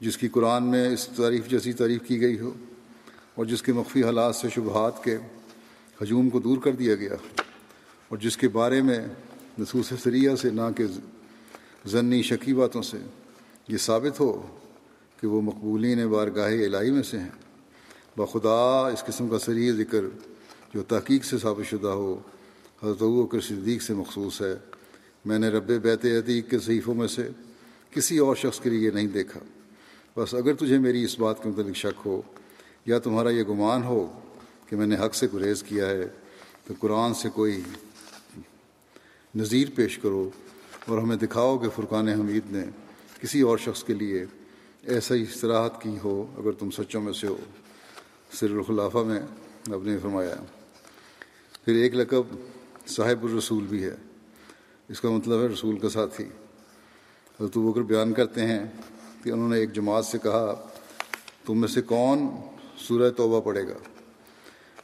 [0.00, 2.54] جس کی قرآن میں اس تعریف جیسی تعریف کی گئی ہو
[3.34, 5.16] اور جس کے مخفی حالات سے شبہات کے
[6.02, 7.14] ہجوم کو دور کر دیا گیا
[8.08, 8.98] اور جس کے بارے میں
[9.58, 10.84] نصوص سریہ سے نہ کہ
[11.86, 12.98] ضنی شکی باتوں سے
[13.68, 14.58] یہ ثابت ہو
[15.22, 17.28] کہ وہ مقبولین بارگاہ الہی میں سے ہیں۔
[18.16, 20.00] بخدا اس قسم کا سری ذکر
[20.74, 22.20] جو تحقیق سے ثابت شدہ ہو،
[22.82, 24.54] حضرت کر صدیق سے مخصوص ہے۔
[25.24, 27.28] میں نے رب بیت عتیق کے صحیفوں میں سے
[27.90, 29.40] کسی اور شخص کے لیے نہیں دیکھا۔
[30.16, 32.22] بس اگر تجھے میری اس بات کے متعلق شک ہو
[32.86, 34.20] یا تمہارا یہ گمان ہو
[34.68, 36.08] کہ میں نے حق سے گریز کیا ہے،
[36.66, 37.60] تو قرآن سے کوئی
[39.34, 40.30] نظیر پیش کرو
[40.88, 42.64] اور ہمیں دکھاؤ کہ فرقان حمید نے
[43.20, 44.26] کسی اور شخص کے لیے
[44.86, 47.36] ایسا ہی استراحت کی ہو، اگر تم سچوں میں سے ہو۔
[48.32, 49.20] سر الخلافہ میں
[49.72, 50.34] اب نے فرمایا۔
[51.64, 52.36] پھر ایک لقب
[52.88, 53.96] صاحب الرسول بھی ہے۔
[54.88, 56.24] اس کا مطلب ہے رسول کا ساتھی۔
[57.40, 58.64] حضرت بکر بیان کرتے ہیں
[59.22, 60.68] کہ انہوں نے ایک جماعت سے کہا،
[61.46, 62.18] تم میں سے کون
[62.78, 63.78] سورہ توبہ پڑھے گا؟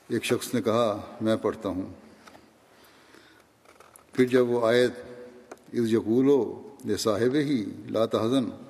[0.09, 1.93] ایک شخص نے کہا، میں پڑھتا ہوں۔
[4.13, 4.85] پھر جب وہ آئے
[5.73, 8.68] اس یقول ہو یہ صاحب ہی، لا تحزن۔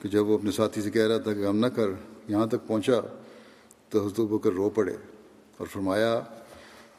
[0.00, 1.88] کہ جب وہ اپنے ساتھی سے کہہ رہا تھا کہ ہم نہ کر،
[2.28, 2.94] یہاں تک پہنچا
[3.88, 4.96] تو حضرت بکر رو پڑے
[5.56, 6.20] اور فرمایا،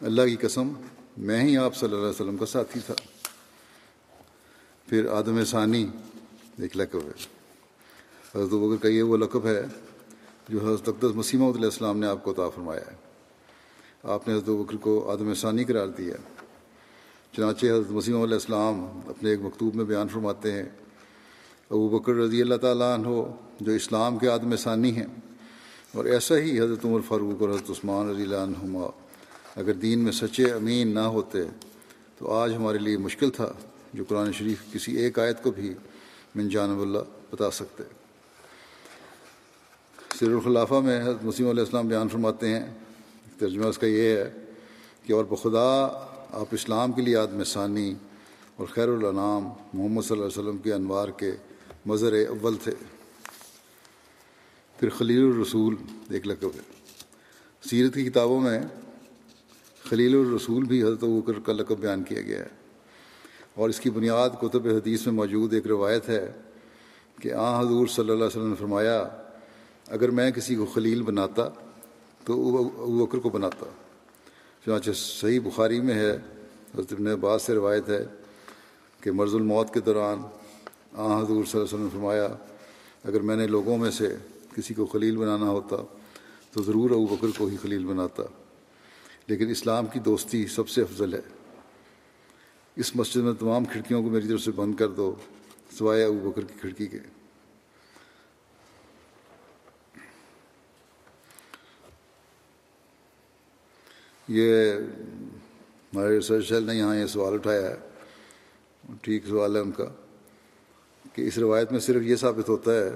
[0.02, 0.74] اللہ کی قسم،
[1.18, 2.94] میں ہی آپ صلی اللہ علیہ وسلم کا ساتھی تھا۔
[4.88, 5.88] پھر آدم ثانی
[6.58, 7.26] ایک لقب ہے۔
[8.36, 9.62] حضرت بکر کا یہ وہ لقب ہے
[10.50, 12.96] جو حضرت اقدس مسیمہ علیہ السلام نے آپ کو عطا فرمایا ہے۔
[14.04, 16.16] آپ نے حضرت بکر کو آدم ثانی قرار دیا
[17.38, 20.64] چنانچہ حضرت مسیم علیہ السلام اپنے ایک مکتوب میں بیان فرماتے ہیں
[21.72, 23.10] ابو بکر رضی اللہ تعالیٰ عنہ
[23.60, 25.06] جو اسلام کے آدم ثانی ہیں
[25.96, 28.88] اور ایسا ہی حضرت عمر فاروق اور حضرت عثمان رضی اللہ عنہما،
[29.56, 31.44] اگر دین میں سچے امین نہ ہوتے
[32.18, 33.52] تو آج ہمارے لیے مشکل تھا
[33.94, 35.74] جو قرآن شریف کسی ایک آیت کو بھی
[36.36, 37.84] من جانب اللہ بتا سکتے۔
[40.20, 42.66] سر الخلافہ میں حضرت مسیم علیہ السلام بیان فرماتے ہیں،
[43.40, 44.30] ترجمہ اس کا یہ ہے
[45.06, 45.70] کہ اور بخدا
[46.42, 47.94] آپ اسلام کے لیے آدم ثانی
[48.58, 51.32] اور خیر الانام محمد صلی اللہ علیہ وسلم کے انوار کے
[51.86, 52.72] مظر اول تھے۔
[54.80, 55.76] پھر خلیل الرسول
[56.10, 56.62] ایک لقب ہے
[57.70, 58.60] سیرت کی کتابوں میں
[59.84, 62.48] خلیل الرسول بھی حضرت بکر کا لقب بیان کیا گیا ہے۔
[63.56, 66.32] اور اس کی بنیاد کتب حدیث میں موجود ایک روایت ہے
[67.22, 69.08] کہ آ حضور صلی اللہ علیہ وسلم نے فرمایا،
[69.88, 71.50] اگر میں کسی کو خلیل بناتا
[72.26, 73.66] تو ابو بکر کو بناتا۔
[74.66, 76.12] چنانچہ صحیح بخاری میں ہے،
[76.76, 78.06] حضرت ابن عباس سے روایت ہے
[79.02, 80.22] کہ مرض الموت کے دوران
[80.94, 82.28] آ، حضور صلی اللہ علیہ وسلم نے فرمایا،
[83.04, 84.16] اگر میں نے لوگوں میں سے
[84.56, 85.78] کسی کو خلیل بنانا ہوتا،
[86.52, 88.24] تو ضرور ابو بکر کو ہی خلیل بناتا۔
[89.28, 91.20] لیکن اسلام کی دوستی سب سے افضل ہے۔
[92.76, 95.16] اس مسجد میں تمام کھڑکیوں کو میری طرف سے بند کر دو،
[95.78, 97.00] سوائے ابو بکر کی کھڑکی کے۔
[104.28, 104.74] یہ
[105.94, 107.76] ہمارے ریسرچ سیل نے یہاں یہ سوال اٹھایا ہے۔
[109.02, 109.86] ٹھیک سوال ہے ان کا۔
[111.14, 112.90] کہ اس روایت میں صرف یہ ثابت ہوتا ہے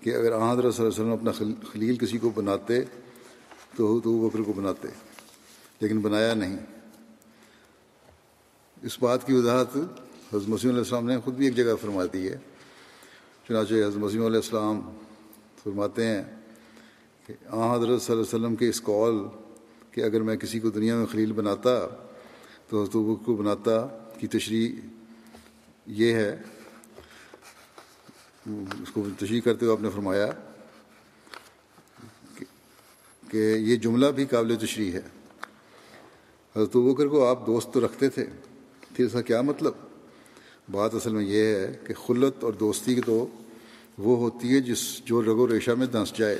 [0.00, 1.32] کہ اگر حضرت صلی اللہ علیہ وسلم اپنا
[1.72, 2.80] خلیل کسی کو بناتے
[3.76, 4.88] تو تو بکر کو بناتے،
[5.80, 6.56] لیکن بنایا نہیں۔
[8.82, 12.28] اس بات کی وضاحت حضرت مسیم علیہ السلام نے خود بھی ایک جگہ فرما دی
[12.28, 12.36] ہے۔
[13.48, 14.80] چنانچہ حضرت مسیم علیہ السلام
[15.62, 16.22] فرماتے ہیں
[17.26, 19.18] کہ آ حضرت صلی اللہ علیہ وسلم کے اس قول
[19.90, 21.78] کہ اگر میں کسی کو دنیا میں خلیل بناتا
[22.68, 23.86] تو حضرت بکر کو بناتا
[24.18, 24.80] کی تشریح
[25.86, 26.36] یہ ہے
[28.46, 30.26] اس کو تشریح کرتے ہوئے آپ نے فرمایا
[33.28, 35.00] کہ یہ جملہ بھی قابل تشریح ہے۔
[36.56, 38.26] حضرت بکر کو آپ دوست تو رکھتے تھے۔
[38.94, 39.72] پھر اس کا کیا مطلب؟
[40.70, 43.28] بات اصل میں یہ ہے کہ خلت اور دوستی تو
[43.98, 46.38] وہ ہوتی ہے جس جو رگ و ریشہ میں دھنس جائے۔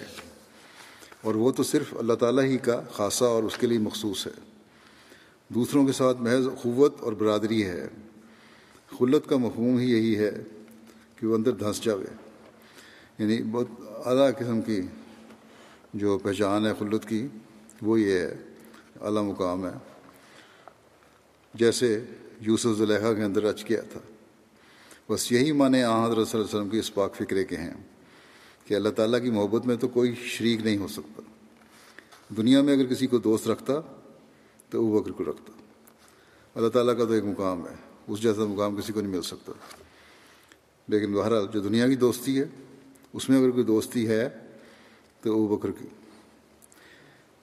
[1.21, 4.33] اور وہ تو صرف اللہ تعالیٰ ہی کا خاصہ اور اس کے لیے مخصوص ہے۔
[5.49, 7.89] دوسروں کے ساتھ محض قوت اور برادری ہے۔
[8.99, 10.31] خلت کا مفہوم ہی یہی ہے
[11.21, 12.05] کہ وہ اندر دھنس جاوے۔
[13.19, 13.67] یعنی بہت
[14.07, 14.83] اعلیٰ قسم کی
[15.95, 17.27] جو پہچان ہے خلت کی،
[17.83, 18.35] وہ یہ ہے،
[19.01, 19.71] اعلیٰ مقام ہے۔
[21.55, 22.05] جیسے
[22.41, 24.01] یوسف زلیحہ کے اندر رچ کیا تھا۔
[25.13, 27.75] بس یہی معنی آ حضرت صلی اللہ علیہ وسلم کی اس پاک فکرے کے ہیں
[28.65, 31.23] کہ اللہ تعالیٰ کی محبت میں تو کوئی شریک نہیں ہو سکتا۔
[32.37, 33.75] دنیا میں اگر کسی کو دوست رکھتا
[34.71, 35.53] تو وہ بکر کو رکھتا۔
[36.55, 37.75] اللہ تعالیٰ کا تو ایک مقام ہے،
[38.09, 39.53] اس جیسا مقام کسی کو نہیں مل سکتا۔
[40.91, 42.45] لیکن بہرحال جو دنیا کی دوستی ہے،
[43.13, 44.29] اس میں اگر کوئی دوستی ہے
[45.23, 45.85] تو وہ بکر کی۔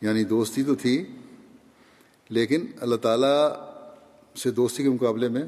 [0.02, 1.06] یعنی دوستی تو تھی،
[2.30, 3.52] لیکن اللہ تعالیٰ
[4.36, 5.44] سے دوستی کے مقابلے میں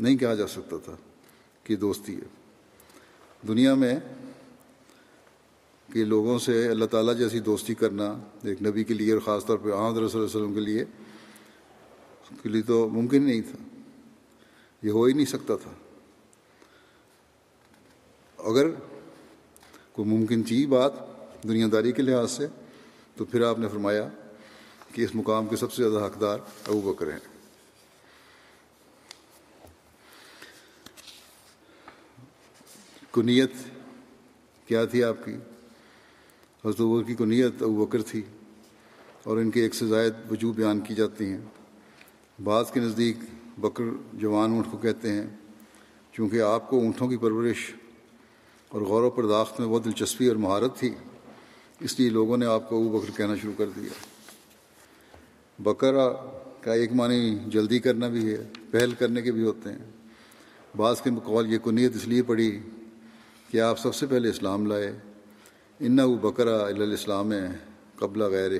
[0.00, 0.96] نہیں کہا جا سکتا تھا
[1.64, 2.26] کہ دوستی ہے۔
[3.48, 3.94] دنیا میں
[5.92, 9.58] کہ لوگوں سے اللہ تعالیٰ جیسی دوستی کرنا ایک نبی کے لیے اور خاص طور
[9.58, 10.84] پہ آحمد رسول اللہ علیہ وسلم کے لیے
[12.42, 13.78] کے لیے تو ممکن نہیں تھا۔
[14.82, 15.70] یہ ہو ہی نہیں سکتا تھا۔
[18.42, 18.66] اگر
[19.92, 20.92] کوئی ممکن تھی بات
[21.42, 22.46] دنیا داری کے لحاظ سے،
[23.16, 24.08] تو پھر آپ نے فرمایا
[24.92, 27.18] کہ اس مقام کے سب سے زیادہ حقدار ابو بکر ہیں۔
[33.12, 33.52] کنیت
[34.66, 35.34] کیا تھی آپ کی؟
[36.64, 38.22] حضرت بکر کی کنیت ابو بکر تھی
[39.24, 41.40] اور ان کے ایک سے زائد وجوہ بیان کی جاتی ہیں۔
[42.42, 43.16] بعض کے نزدیک
[43.58, 45.26] بکر جوان اونٹ کو کہتے ہیں،
[46.12, 47.72] چونکہ آپ کو اونٹوں کی پرورش
[48.72, 50.94] اور غور و پرداخت میں بہت دلچسپی اور مہارت تھی۔
[51.80, 53.90] اس لیے لوگوں نے آپ کو ابو بکر کہنا شروع کر دیا۔
[55.58, 56.08] بکرا
[56.60, 59.78] کا ایک معنی جلدی کرنا بھی ہے، پہل کرنے کے بھی ہوتے ہیں۔
[60.76, 62.60] بعض کے مقول یہ کنیت اس لیے پڑی
[63.50, 64.98] کہ آپ سب سے پہلے اسلام لائے۔
[65.80, 67.32] ان وہ بکرا الاسلام
[67.96, 68.58] قبلہ غیر ہی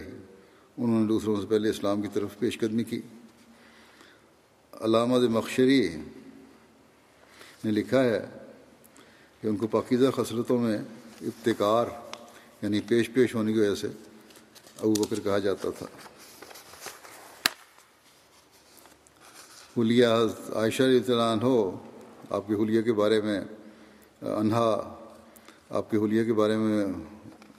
[0.78, 3.00] انہوں نے دوسروں سے پہلے اسلام کی طرف پیش قدمی کی۔
[4.80, 5.96] علامہ مخشری
[7.64, 8.26] نے لکھا ہے
[9.42, 10.78] کہ ان کو پاکیزہ خسرتوں میں
[11.20, 11.86] ابتکار
[12.62, 13.86] یعنی پیش پیش ہونے کی وجہ سے
[14.80, 15.86] ابو بکر کہا جاتا تھا۔
[19.78, 20.06] حلیہ
[20.54, 21.78] عائشہ اطلاع ہو
[22.30, 23.40] آپ کے حلیہ کے بارے میں،
[24.22, 24.94] انہا
[25.70, 26.86] آپ کے حلیہ کے بارے میں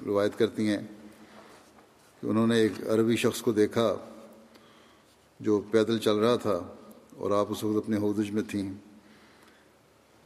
[0.05, 0.81] روایت کرتی ہیں
[2.21, 3.95] کہ انہوں نے ایک عربی شخص کو دیکھا
[5.39, 6.59] جو پیدل چل رہا تھا
[7.15, 8.73] اور آپ اس وقت اپنے حودج میں تھیں۔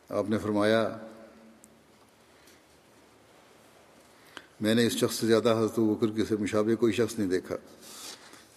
[0.10, 0.98] آپ نے فرمایا
[4.62, 7.56] میں نے اس شخص سے زیادہ حضرت بکر کے سے مشابہ کوئی شخص نہیں دیکھا۔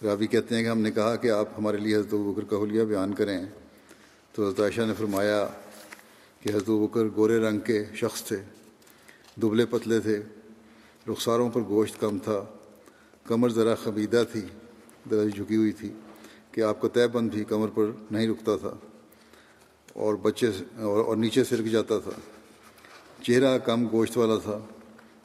[0.03, 2.83] رابی کہتے ہیں کہ ہم نے کہا کہ آپ ہمارے لیے حضرت بکر کا حلیہ
[2.83, 3.45] بیان کریں۔
[4.33, 5.47] تو حضرت عائشہ نے فرمایا
[6.39, 8.37] کہ حضرت بکر گورے رنگ کے شخص تھے،
[9.41, 10.21] دبلے پتلے تھے،
[11.07, 12.45] رخساروں پر گوشت کم تھا،
[13.27, 14.41] کمر ذرا خبیدہ تھی
[15.09, 15.89] ذرا جھکی ہوئی تھی
[16.51, 18.73] کہ آپ کا طے بند بھی کمر پر نہیں رکتا تھا
[19.93, 20.47] اور بچے
[20.77, 22.11] اور نیچے سے رک جاتا تھا۔
[23.23, 24.59] چہرہ کم گوشت والا تھا۔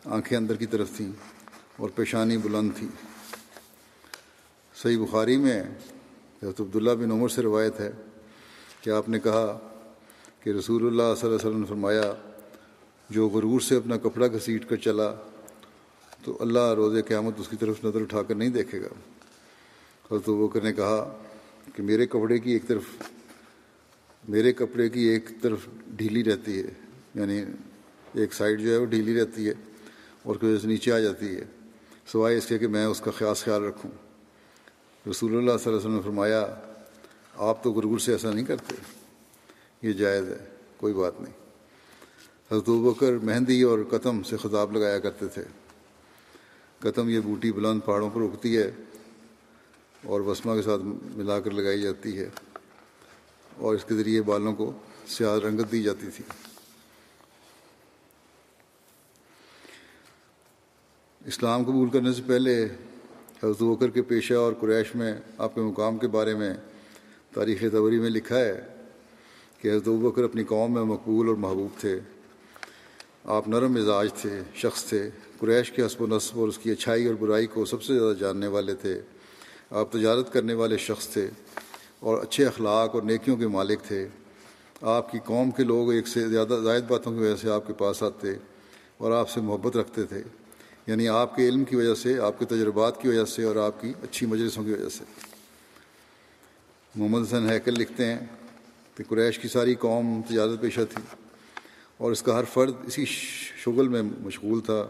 [0.07, 1.13] آنکھیں اندر کی طرف تھیں
[1.77, 2.89] اور پیشانی بلند تھی۔
[4.83, 5.63] صحیح بخاری میں
[6.43, 7.91] حضرت عبداللہ بن عمر سے روایت ہے
[8.81, 9.59] کہ آپ نے کہا
[10.41, 12.15] کہ رسول اللہ صلی اللہ علیہ وسلم نے فرمایا،
[13.11, 15.15] جو غرور سے اپنا کپڑا گھسیٹ کر چلا،
[16.25, 18.95] تو اللہ روز قیامت اس کی طرف نظر اٹھا کر نہیں دیکھے گا۔
[20.11, 21.19] حضرت بکر نے کہا
[21.75, 22.83] کہ میرے کپڑے کی ایک طرف،
[24.29, 26.71] میرے کپڑے کی ایک طرف ڈھیلی رہتی ہے
[27.15, 27.45] یعنی
[28.15, 29.55] ایک سائڈ جو ہے وہ ڈھیلی رہتی ہے۔
[30.27, 31.45] اور وجہ سے نیچے آ جاتی ہے۔
[32.07, 33.91] سوائے اس کے کہ میں اس کا خاص خیال رکھوں۔
[35.11, 36.55] رسول اللہ صلی اللہ علیہ وسلم نے فرمایا،
[37.35, 38.75] آپ تو گرگر سے ایسا نہیں کرتے۔
[39.83, 40.45] یہ جائز ہے،
[40.77, 41.33] کوئی بات نہیں۔
[42.53, 45.43] حضرت بکر مہندی اور قتم سے خطاب لگایا کرتے تھے۔
[46.79, 48.71] قتم یہ بوٹی بلند پہاڑوں پر اگتی ہے
[50.05, 50.83] اور وسما کے ساتھ
[51.17, 52.29] ملا کر لگائی جاتی ہے
[53.57, 54.73] اور اس کے ذریعے بالوں کو
[55.07, 56.25] سیاہ رنگت دی جاتی تھی۔
[61.27, 62.65] اسلام قبول کرنے سے پہلے
[63.43, 66.55] حضرت وکر کے پیشہ اور قریش میں آپ کے مقام کے بارے میں
[67.35, 68.67] تاریخ توری میں لکھا ہے
[69.61, 72.01] کہ حضرت بکر اپنی قوم میں مقبول اور محبوب تھے۔
[73.25, 77.07] آپ نرم مزاج تھے، شخص تھے۔ قریش کے حسب و نصب اور اس کی اچھائی
[77.07, 79.01] اور برائی کو سب سے زیادہ جاننے والے تھے۔
[79.71, 81.29] آپ تجارت کرنے والے شخص تھے
[82.01, 84.09] اور اچھے اخلاق اور نیکیوں کے مالک تھے۔
[84.83, 87.73] آپ کی قوم کے لوگ ایک سے زیادہ زائد باتوں کی وجہ سے آپ کے
[87.73, 88.29] پاس آتے
[88.99, 90.23] اور آپ سے محبت رکھتے تھے۔
[90.87, 93.81] یعنی آپ کے علم کی وجہ سے، آپ کے تجربات کی وجہ سے اور آپ
[93.81, 95.05] کی اچھی مجلسوں کی وجہ سے۔
[96.95, 98.19] محمد حسن حیکل لکھتے ہیں
[98.95, 101.03] کہ قریش کی ساری قوم تجارت پیشہ تھی
[101.99, 103.05] اور اس کا ہر فرد اسی
[103.65, 104.87] شغل میں مشغول تھا۔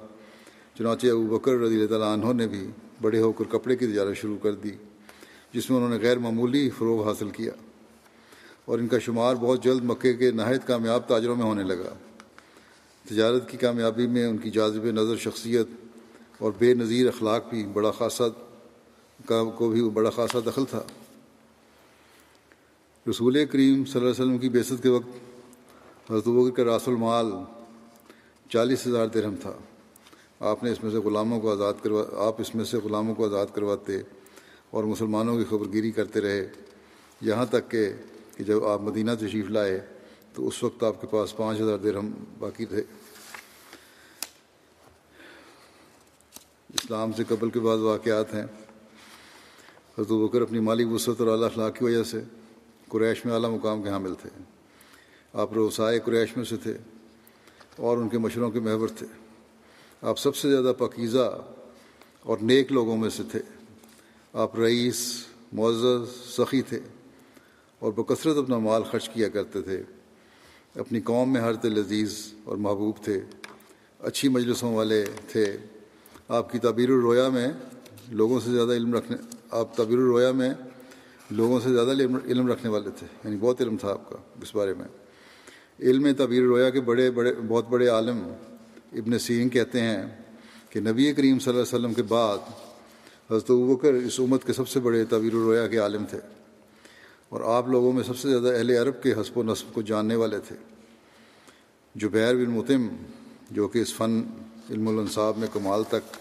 [0.74, 2.66] چنانچہ ابو بکر رضی اللہ تعالیٰ عنہ نے بھی
[3.02, 4.70] بڑے ہو کر کپڑے کی تجارت شروع کر دی،
[5.52, 7.52] جس میں انہوں نے غیر معمولی فروغ حاصل کیا
[8.64, 11.94] اور ان کا شمار بہت جلد مکے کے نہایت کامیاب تاجروں میں ہونے لگا۔
[13.08, 15.66] تجارت کی کامیابی میں ان کی جازب نظر، شخصیت
[16.38, 18.24] اور بے نظیر اخلاق بھی بڑا خاصا
[19.26, 20.82] کا کو بھی بڑا خاصا دخل تھا۔
[23.10, 25.08] رسول کریم صلی اللہ علیہ وسلم کی بیست کے وقت
[26.10, 27.26] حضرت کا راس المال
[28.50, 29.52] چالیس ہزار درہم تھا۔
[30.40, 33.24] آپ نے اس میں سے غلاموں کو آزاد کروا آپ اس میں سے غلاموں کو
[33.24, 34.00] آزاد کرواتے
[34.70, 36.48] اور مسلمانوں کی خبر گیری کرتے رہے۔
[37.20, 37.92] یہاں تک کہ
[38.36, 39.80] کہ جب آپ مدینہ تشریف لائے
[40.34, 42.82] تو اس وقت آپ کے پاس پانچ ہزار درہم باقی تھے۔
[46.84, 48.42] اسلام سے قبل کے بعد واقعات ہیں۔
[49.98, 52.20] حضرت بکر اپنی مالی وسعت اور اعلیٰ اخلاق کی وجہ سے
[52.88, 54.30] قریش میں اعلیٰ مقام کے حامل تھے۔
[55.32, 56.74] آپ روسائے قریش میں سے تھے
[57.76, 59.06] اور ان کے مشوروں کے محور تھے۔
[60.02, 61.44] آپ سب سے زیادہ پکیزہ
[62.22, 63.40] اور نیک لوگوں میں سے تھے۔
[64.32, 66.80] آپ رئیس، معزز، سخی تھے
[67.78, 69.82] اور بکثرت اپنا مال خرچ کیا کرتے تھے۔
[70.74, 73.20] اپنی قوم میں ہر دل عزیز اور محبوب تھے۔
[74.00, 75.56] اچھی مجلسوں والے تھے۔
[76.28, 77.48] آپ کی تعبیر الرویا میں
[78.08, 79.16] لوگوں سے زیادہ علم رکھنے
[79.50, 80.54] آپ تعبیر الرویا میں
[81.30, 81.90] لوگوں سے زیادہ
[82.24, 84.84] علم رکھنے والے تھے یعنی بہت علم تھا آپ کا اس بارے میں۔
[85.80, 88.32] علم تعبیر الرویا کے بڑے بڑے بہت بڑے عالم
[88.92, 90.02] ابن سین کہتے ہیں
[90.70, 92.38] کہ نبی کریم صلی اللہ علیہ وسلم کے بعد
[93.30, 96.18] حضرت ابکر اس امت کے سب سے بڑے تعبیر الرویا کے عالم تھے۔
[97.28, 100.14] اور آپ لوگوں میں سب سے زیادہ اہل عرب کے حسب و نصب کو جاننے
[100.14, 100.56] والے تھے۔
[101.94, 102.88] جو بن متم
[103.50, 104.22] جو کہ اس فن
[104.70, 106.16] علم الانصاب میں کمال تک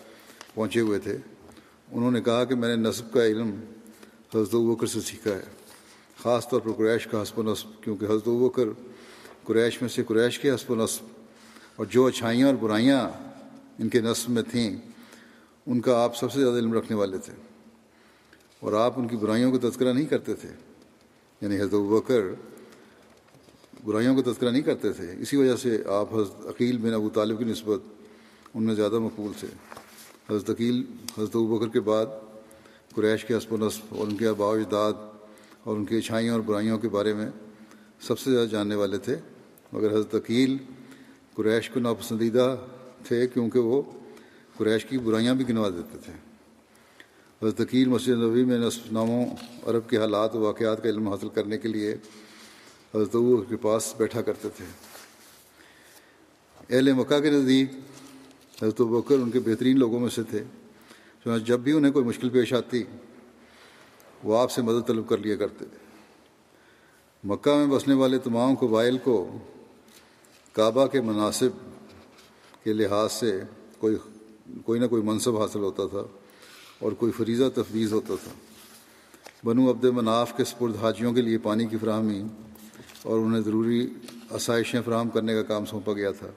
[0.56, 1.18] پہنچے ہوئے تھے۔
[1.91, 3.60] انہوں نے کہا کہ میں نے نصب کا علم
[4.36, 5.43] حضرت وکر سے سیکھا ہے۔
[6.18, 8.64] خاص طور پر قریش کا حسب و نصب، کیونکہ حضرت وکر
[9.43, 11.06] قریش میں سے قریش کے حسب و نصب
[11.76, 13.10] اور جو اچھائیاں اور برائیاں
[13.80, 14.78] ان کے نصب میں تھیں،
[15.68, 17.34] ان کا آپ سب سے زیادہ علم رکھنے والے تھے۔
[18.60, 20.50] اور آپ ان کی برائیوں کا تذکرہ نہیں کرتے تھے۔
[21.41, 22.22] یعنی حضرت بکر
[23.84, 27.38] برائیوں کا تذکرہ نہیں کرتے تھے۔ اسی وجہ سے آپ حضرت عقیل بن ابو طالب
[27.39, 27.80] کی نسبت
[28.56, 29.47] ان میں زیادہ مقبول تھے۔
[30.30, 30.84] حضرت عقیل،
[31.18, 32.06] حضرت بکر کے بعد
[32.95, 34.93] قریش کے حسب و نصب اور ان کے آبا اجداد
[35.64, 37.30] اور ان کی اچھائیوں اور برائیوں کے بارے میں
[38.01, 39.16] سب سے زیادہ جاننے والے تھے۔
[39.74, 40.58] مگر حضرت عقیل
[41.34, 42.56] قریش کو ناپسندیدہ
[43.08, 43.82] تھے کیونکہ وہ
[44.58, 46.14] قریش کی برائیاں بھی گنوا دیتے تھے۔
[47.41, 49.26] حضرت عقیل مسجد نبی میں نصف ناموں،
[49.66, 51.95] عرب کے حالات و واقعات کا علم حاصل کرنے کے لیے
[52.95, 53.16] حضرت
[53.49, 54.66] کے پاس بیٹھا کرتے تھے۔
[56.70, 57.72] اہل مکہ کے نزدیک
[58.62, 60.43] حضرت بکر ان کے بہترین لوگوں میں سے تھے۔
[61.45, 62.84] جب بھی انہیں کوئی مشکل پیش آتی،
[64.24, 65.78] وہ آپ سے مدد طلب کر لیا کرتے۔ تھے
[67.24, 69.38] مکہ میں بسنے والے تمام قبائل کو
[70.53, 71.49] کعبہ کے مناسب
[72.64, 73.41] کے لحاظ سے
[73.78, 73.95] کوئی
[74.66, 76.03] کوئی نہ کوئی منصب حاصل ہوتا تھا
[76.80, 78.32] اور کوئی فریضہ تفویض ہوتا تھا۔
[79.43, 82.24] بنو عبد مناف کے سپرد حاجیوں کے لیے پانی کی فراہمی
[83.01, 83.88] اور انہیں ضروری
[84.32, 86.28] آسائشیں فراہم کرنے کا کام سونپا گیا تھا۔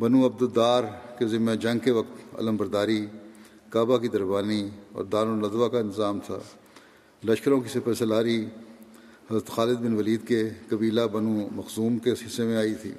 [0.00, 0.84] بنو عبدالدار
[1.18, 3.06] کے ذمہ جنگ کے وقت علم برداری،
[3.70, 6.38] کعبہ کی دربانی اور دارالدوا کا انتظام تھا۔
[7.24, 8.44] لشکروں کی سپر سلاری
[9.30, 12.92] حضرت خالد بن ولید کے قبیلہ بنو مخصوم کے حصے میں آئی تھی۔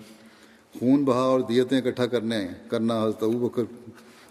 [0.80, 3.64] خون بہا اور دیتیں اکٹھا کرنے، کرنا حضرت ابو بکر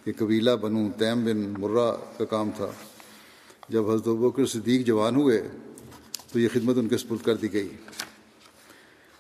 [0.04, 2.70] کے قبیلہ بنو تیم بن مرہ کا کام تھا۔
[3.68, 5.48] جب حضرت ابو بکر صدیق جوان ہوئے
[6.32, 7.68] تو یہ خدمت ان کے سپرد کر دی گئی۔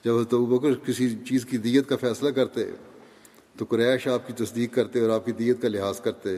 [0.04, 2.64] جب حضرت ابو بکر کسی چیز کی دیت کا فیصلہ کرتے
[3.58, 6.36] تو قریش آپ کی تصدیق کرتے اور آپ کی دیت کا لحاظ کرتے۔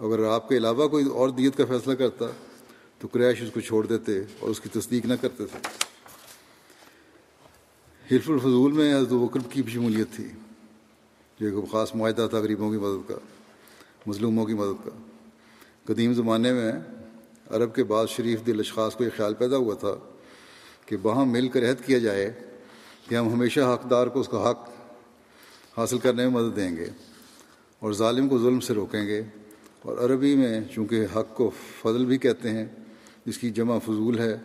[0.00, 2.26] اگر آپ کے علاوہ کوئی اور دیت کا فیصلہ کرتا،
[2.98, 5.58] تو قریش اس کو چھوڑ دیتے اور اس کی تصدیق نہ کرتے۔ تھے
[8.12, 10.28] حلف الفضول میں حضرت بکر کی بھی شمولیت تھی۔
[11.40, 13.14] جو ایک خاص معاہدہ تھا غریبوں کی مدد کا،
[14.06, 14.90] مظلوموں کی مدد کا۔
[15.84, 16.72] قدیم زمانے میں
[17.50, 19.94] عرب کے بعض شریف دل اشخاص کو یہ خیال پیدا ہوا تھا
[20.86, 22.38] کہ وہاں مل کر عہد کیا جائے
[23.08, 24.70] کہ ہم ہمیشہ حقدار کو اس کا حق
[25.78, 26.86] حاصل کرنے میں مدد دیں گے
[27.78, 29.22] اور ظالم کو ظلم سے روکیں گے۔
[29.82, 31.50] اور عربی میں چونکہ حق کو
[31.82, 32.66] فضل بھی کہتے ہیں
[33.26, 34.36] جس کی جمع فضول ہے،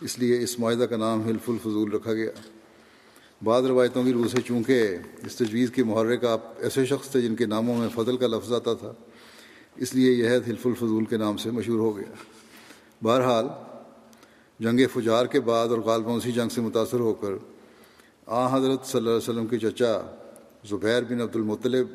[0.00, 2.30] اس لیے اس معاہدہ کا نام حلف الفضول رکھا گیا۔
[3.44, 7.36] بعض روایتوں کی روح سے چونکہ اس تجویز کے محرک آپ ایسے شخص تھے جن
[7.36, 8.92] کے ناموں میں فضل کا لفظ آتا تھا،
[9.76, 12.12] اس لیے یہ حید حلف الفضول کے نام سے مشہور ہو گیا۔
[13.02, 13.46] بہرحال،
[14.60, 17.32] جنگ فجار کے بعد اور غالباً اسی جنگ سے متاثر ہو کر
[18.26, 20.00] آ حضرت صلی اللہ علیہ وسلم کے چچا
[20.64, 21.86] زبیر بن عبد المطلب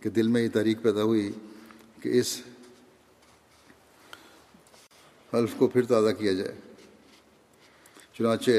[0.00, 1.32] کے دل میں یہ تحریک پیدا ہوئی
[2.02, 2.40] کہ اس
[5.34, 6.54] حلف کو پھر تازہ کیا جائے۔
[8.12, 8.50] چنانچہ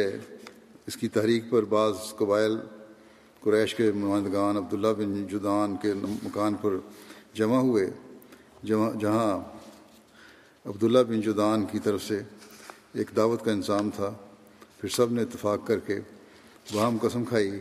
[0.87, 2.57] اس کی تحریک پر بعض قبائل،
[3.39, 6.69] قریش کے نمائندگان عبداللہ بن جدان کے مکان پر
[7.33, 7.89] جمع ہوئے۔
[8.65, 9.39] جہاں
[10.65, 12.21] عبداللہ بن جدان کی طرف سے
[12.93, 14.13] ایک دعوت کا انظام تھا۔
[14.81, 15.99] پھر سب نے اتفاق کر کے
[16.71, 17.51] وہاں قسم کھائی۔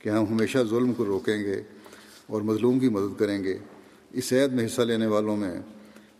[0.00, 1.62] کہ ہم ہمیشہ ظلم کو روکیں گے
[2.26, 3.58] اور مظلوم کی مدد کریں گے۔
[4.12, 5.60] اس عید میں حصہ لینے والوں میں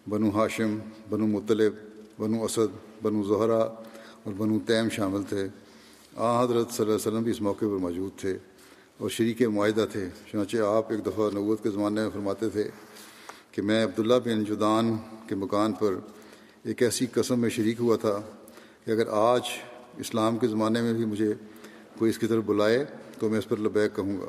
[0.08, 0.78] بنو ہاشم،
[1.10, 1.72] بنو مطلب
[2.18, 3.58] بنو اسد، بنو زہرا
[4.22, 5.46] اور بنو تیم شامل تھے۔
[6.16, 8.38] آ، حضرت صلی اللہ علیہ وسلم بھی اس موقع پر موجود تھے
[8.98, 12.64] اور شریک معاہدہ تھے۔ چنانچہ آپ ایک دفعہ نوت کے زمانے میں فرماتے تھے
[13.52, 14.96] کہ میں عبداللہ بن جدان
[15.28, 15.94] کے مکان پر
[16.62, 18.20] ایک ایسی قسم میں شریک ہوا تھا
[18.84, 19.40] کہ اگر آج
[19.98, 21.34] اسلام کے زمانے میں بھی مجھے
[21.98, 22.84] کوئی اس کی طرف بلائے
[23.20, 24.26] تو میں اس پر لبیک کہوں گا۔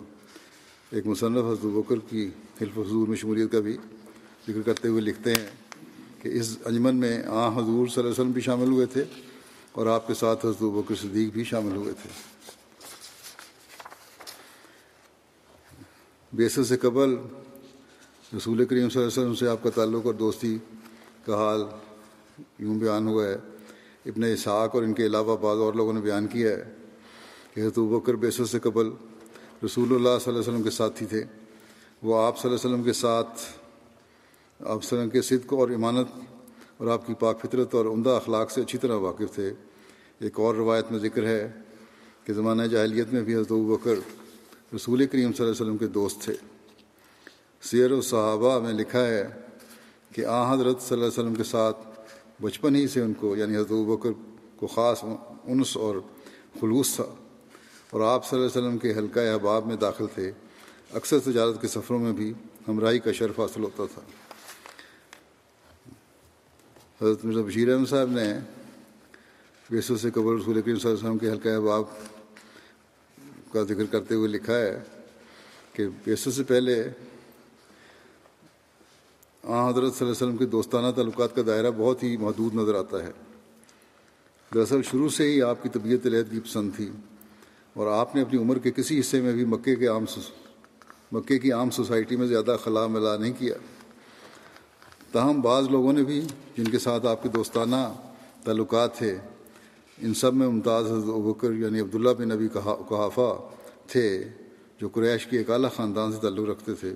[0.92, 2.30] ایک مصنف حضرت بکر کی
[2.62, 3.78] حلف حضور میں شمولیت کا بھی
[4.48, 5.48] ذکر کرتے ہوئے لکھتے ہیں
[6.22, 9.04] کہ اس انجمن میں آ حضور صلی اللہ علیہ وسلم بھی شامل ہوئے تھے
[9.72, 12.10] اور آپ کے ساتھ حضرت بکر صدیق بھی شامل ہوئے تھے۔
[16.34, 17.16] بیسر سے قبل
[18.38, 20.58] رسول کریم صلی اللہ علیہ وسلم سے آپ کا تعلق اور دوستی
[21.26, 21.64] کا حال
[22.60, 23.38] یوں بیان ہوا ہے۔
[24.06, 26.81] ابن اسحاق اور ان کے علاوہ بعض اور لوگوں نے بیان کیا ہے۔
[27.54, 28.90] کہ حضرت بکر بیسر سے قبل
[29.66, 31.24] رسول اللہ صلی اللہ علیہ وسلم کے ساتھی تھے۔
[32.04, 33.42] وہ آپ صلی اللہ علیہ وسلم کے ساتھ
[34.60, 36.08] آپ وسلم کے صدق اور امانت
[36.78, 39.54] اور آپ کی پاک فطرت اور عمدہ اخلاق سے اچھی طرح واقف تھے۔
[40.20, 41.52] ایک اور روایت میں ذکر ہے
[42.24, 43.96] کہ زمانہ جاہلیت میں بھی حضرت بکر
[44.76, 46.34] رسول کریم صلی اللہ علیہ وسلم کے دوست تھے۔
[47.62, 49.28] سیر و صحابہ میں لکھا ہے
[50.16, 51.78] کہ آ حضرت صلی اللہ علیہ وسلم کے ساتھ
[52.42, 54.10] بچپن ہی سے ان کو یعنی حضرت بکر
[54.56, 55.04] کو خاص
[55.44, 55.96] انس اور
[56.62, 57.04] خلوص تھا۔
[57.92, 60.32] اور آپ صلی اللہ علیہ وسلم کے حلقہ احباب میں داخل تھے۔
[60.94, 62.34] اکثر تجارت کے سفروں میں بھی
[62.68, 64.02] ہمراہی کا شرف حاصل ہوتا تھا۔
[67.02, 68.34] حضرت مرزا بشیر احمد صاحب نے
[69.70, 71.84] بیسو سے قبر رسول کریم صلی اللہ علیہ وسلم کے حلقہ احباب
[73.52, 74.80] کا ذکر کرتے ہوئے لکھا ہے
[75.74, 76.84] کہ بیسو سے پہلے
[79.44, 82.76] آ حضرت صلی اللہ علیہ وسلم کے دوستانہ تعلقات کا دائرہ بہت ہی محدود نظر
[82.76, 83.12] آتا ہے۔
[84.54, 86.90] دراصل شروع سے ہی آپ کی طبیعت علیحدگی پسند تھی۔
[87.74, 90.06] اور آپ نے اپنی عمر کے کسی حصے میں بھی مکے کے عام
[91.12, 93.56] مکے کی عام سوسائٹی میں زیادہ خلا ملا نہیں کیا۔
[95.12, 96.22] تاہم، بعض لوگوں نے بھی
[96.58, 97.94] جن کے ساتھ آپ کے دوستانہ
[98.44, 99.18] تعلقات تھے،
[100.02, 102.48] ان سب میں ممتاز حضرت بکر یعنی عبداللہ بن نبی
[102.90, 103.32] کہافہ
[103.88, 104.24] تھے،
[104.80, 106.94] جو قریش کے ایک اعلیٰ خاندان سے تعلق رکھتے تھے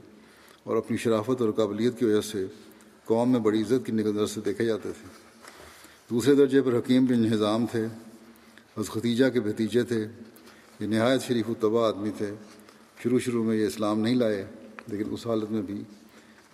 [0.63, 2.45] اور اپنی شرافت اور قابلیت کی وجہ سے
[3.05, 5.07] قوم میں بڑی عزت کی نظر سے دیکھے جاتے تھے۔
[6.09, 7.85] دوسرے درجے پر حکیم بن نظام تھے،
[8.77, 10.07] حضرت ختیجہ کے بھتیجے تھے
[10.79, 12.31] یہ نہایت شریف الطبع آدمی تھے۔
[13.03, 14.45] شروع شروع میں یہ اسلام نہیں لائے،
[14.87, 15.83] لیکن اس حالت میں بھی۔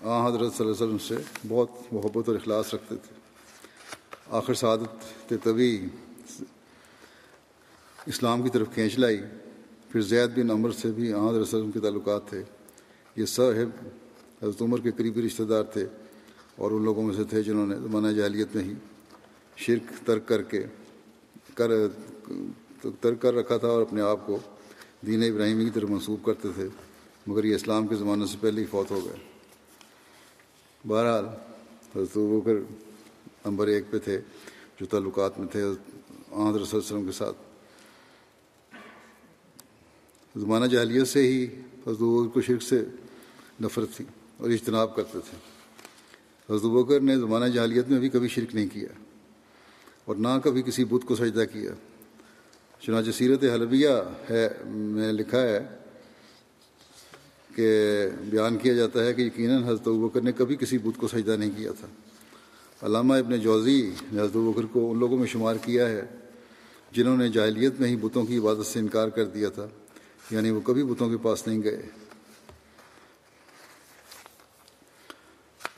[0.02, 1.16] آ، حضرت صلی اللہ علیہ وسلم سے
[1.48, 3.16] بہت محبت اور اخلاص رکھتے تھے۔
[4.30, 5.88] آخر سعادت طبی
[8.06, 9.18] اسلام کی طرف کھینچ لائی۔
[9.90, 12.44] پھر زید بن عمر سے بھی آ، حضرت وسلم کے تعلقات تھے۔
[13.16, 13.88] یہ صاحب
[14.44, 15.86] حضرت عمر کے قریبی رشتہ دار تھے
[16.56, 18.74] اور ان لوگوں میں سے تھے جنہوں نے زمانہ جاہلیت میں ہی
[19.56, 20.64] شرک ترک کر کے،
[21.54, 21.72] کر
[22.82, 24.38] ترک کر رکھا تھا اور اپنے آپ کو
[25.08, 26.68] دین ابراہیمی کی طرف منسوخ کرتے تھے،
[27.28, 29.18] مگر یہ اسلام کے زمانے سے پہلے ہی فوت ہو گئے۔
[30.84, 31.26] بہرحال،
[31.96, 32.58] حضرت بکر
[33.46, 34.20] نمبر ایک پہ تھے،
[34.80, 37.38] جو تعلقات میں تھے حضرت صلی اللہ علیہ وسلم کے ساتھ۔
[40.36, 41.46] زمانہ جاہلیت سے ہی
[41.86, 42.84] حضرت بکر کو شرک سے
[43.62, 44.06] نفرت تھی
[44.38, 45.38] اور اجتناب کرتے تھے۔
[46.50, 48.88] حضرت بکر نے زمانہ جاہلیت میں بھی کبھی شرک نہیں کیا،
[50.06, 51.74] اور نہ کبھی کسی بت کو سجدہ کیا۔
[52.82, 53.90] چنانچہ سیرت حلبیہ
[54.30, 55.60] ہے، میں لکھا ہے
[57.56, 61.36] کہ بیان کیا جاتا ہے کہ یقیناً حضرت بکر نے کبھی کسی بت کو سجدہ
[61.40, 61.88] نہیں کیا تھا۔
[62.86, 66.02] علامہ ابن جوزی نے حضرت بکر کو ان لوگوں میں شمار کیا ہے
[66.92, 69.68] جنہوں نے جاہلیت میں ہی بتوں کی عبادت سے انکار کر دیا تھا
[70.32, 71.82] یعنی وہ کبھی بتوں کے پاس نہیں گئے۔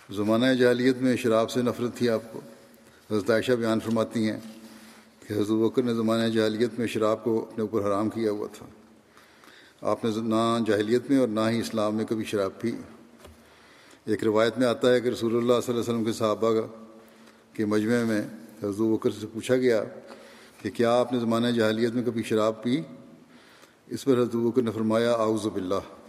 [0.10, 2.42] زمانہ جاہلیت میں شراب سے نفرت تھی آپ کو۔
[3.12, 4.40] حضرت عائشہ بیان فرماتی ہیں
[5.28, 8.66] کہ حضرت بکر نے زمانہ جاہلیت میں شراب کو اپنے اوپر حرام کیا ہوا تھا۔
[9.82, 12.72] آپ نے نہ جاہلیت میں اور نہ ہی اسلام میں کبھی شراب پی۔
[14.06, 16.52] ایک روایت میں آتا ہے کہ رسول اللہ صلی اللہ علیہ وسلم کے صحابہ
[17.54, 18.22] کے مجمع میں
[18.64, 19.84] حضرت بکر سے پوچھا گیا
[20.62, 22.82] کہ کیا آپ نے زمانہ جاہلیت میں کبھی شراب پی؟
[23.88, 26.04] اس پر حضرت بکر نے فرمایا، اعوذ باللہ۔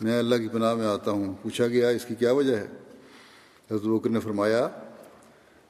[0.00, 2.66] میں اللہ کی پناہ میں آتا ہوں۔ پوچھا گیا، اس کی کیا وجہ ہے؟
[3.70, 4.68] حضرت بکر نے فرمایا،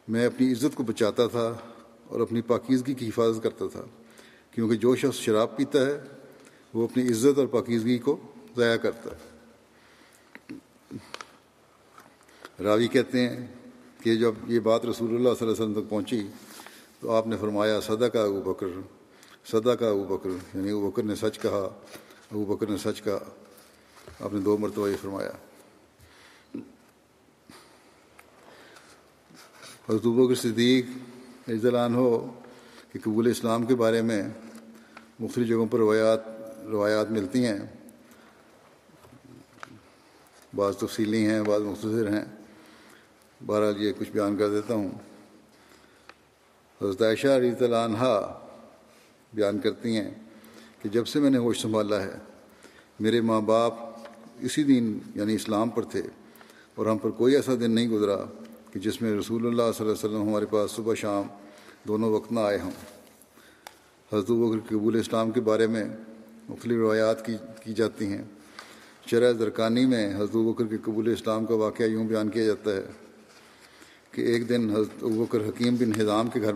[0.09, 1.55] میں اپنی عزت کو بچاتا تھا۔
[2.11, 3.85] اور اپنی پاکیزگی کی حفاظت کرتا تھا،
[4.51, 6.01] کیونکہ جو شخص شراب پیتا ہے،
[6.75, 8.17] وہ اپنی عزت اور پاکیزگی کو
[8.57, 9.29] ضائع کرتا ہے۔
[12.63, 13.47] راوی کہتے ہیں
[14.03, 16.23] کہ جب یہ بات رسول اللہ صلی اللہ علیہ وسلم تک پہنچی،
[17.01, 18.67] تو آپ نے فرمایا صدا کا ابو بکر
[19.45, 21.69] صدا کا ابو بکر یعنی ابو بکر نے سچ کہا،
[22.31, 23.19] ابو بکر نے سچ کہا۔
[24.21, 25.31] آپ نے دو مرتبہ یہ فرمایا۔
[29.89, 30.87] حضرت بکر صدیق
[31.55, 32.41] اضلان ہو
[32.93, 34.23] کہ قبول اسلام کے بارے میں
[35.21, 36.21] مختلف جگہوں پر روایات
[36.71, 37.59] روایات ملتی ہیں۔
[40.57, 42.25] بعض تفصیلی ہیں، بعض مختصر ہیں۔
[43.47, 44.91] بہرحال یہ کچھ بیان کر دیتا ہوں۔
[46.83, 48.33] حضرت عائشہ رضی اللہ عنہ
[49.33, 50.11] بیان کرتی ہیں
[50.83, 52.15] کہ جب سے میں نے ہوش سنبھالا ہے،
[53.01, 53.75] میرے ماں باپ
[54.41, 56.03] اسی دن یعنی اسلام پر تھے
[56.75, 58.17] اور ہم پر کوئی ایسا دن نہیں گزرا۔
[58.71, 61.23] کہ جس میں رسول اللہ صلی اللہ علیہ وسلم ہمارے پاس صبح شام
[61.89, 62.71] دونوں وقت نہ آئے ہوں۔
[64.13, 65.85] حضرت بکر قبول اسلام کے بارے میں
[66.49, 68.23] مختلف روایات کی کی جاتی ہیں۔
[69.07, 72.83] شرح درکانی میں حضرت بکر کے قبول اسلام کا واقعہ یوں بیان کیا جاتا ہے
[74.13, 76.53] کہ ایک دن حضرت بکر حکیم بن حضام کے گھر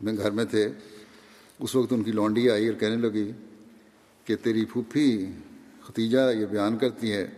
[0.00, 0.68] میں گھر میں تھے۔
[1.58, 3.32] اس وقت ان کی لونڈی آئی اور کہنے لگی
[4.24, 5.26] کہ تیری پھوپھی
[5.82, 7.28] ختیجہ یہ بیان کرتی ہے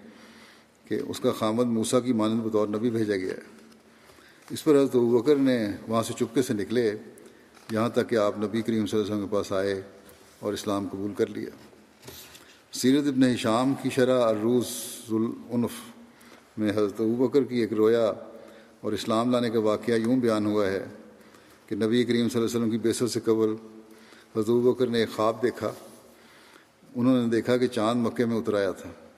[0.91, 3.43] کہ اس کا خامد موسا کی مانند بطور نبی بھیجا گیا ہے۔
[4.51, 6.95] اس پر حضرت بکر نے وہاں سے چپکے سے نکلے،
[7.73, 9.83] یہاں تک کہ آپ نبی کریم صلی اللہ علیہ وسلم کے پاس آئے
[10.41, 11.51] اور اسلام قبول کر لیا۔
[12.73, 14.67] سیرت ابن شام کی شرح عروس
[15.11, 15.71] ذوالعنف
[16.59, 18.13] میں حضرت بکر کی ایک رویا
[18.81, 20.85] اور اسلام لانے کا واقعہ یوں بیان ہوا ہے
[21.67, 23.55] کہ نبی کریم صلی اللہ علیہ وسلم کی بیسر سے قبل
[24.37, 25.73] حضرت بکر نے ایک خواب دیکھا۔
[26.95, 29.10] انہوں نے دیکھا کہ چاند مکے میں اتر آیا تھا۔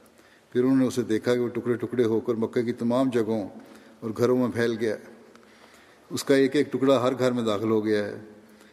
[0.52, 3.48] پھر انہوں نے اسے دیکھا کہ وہ ٹکڑے ٹکڑے ہو کر مکے کی تمام جگہوں
[4.00, 4.96] اور گھروں میں پھیل گیا۔
[6.10, 8.16] اس کا ایک ایک ٹکڑا ہر گھر میں داخل ہو گیا ہے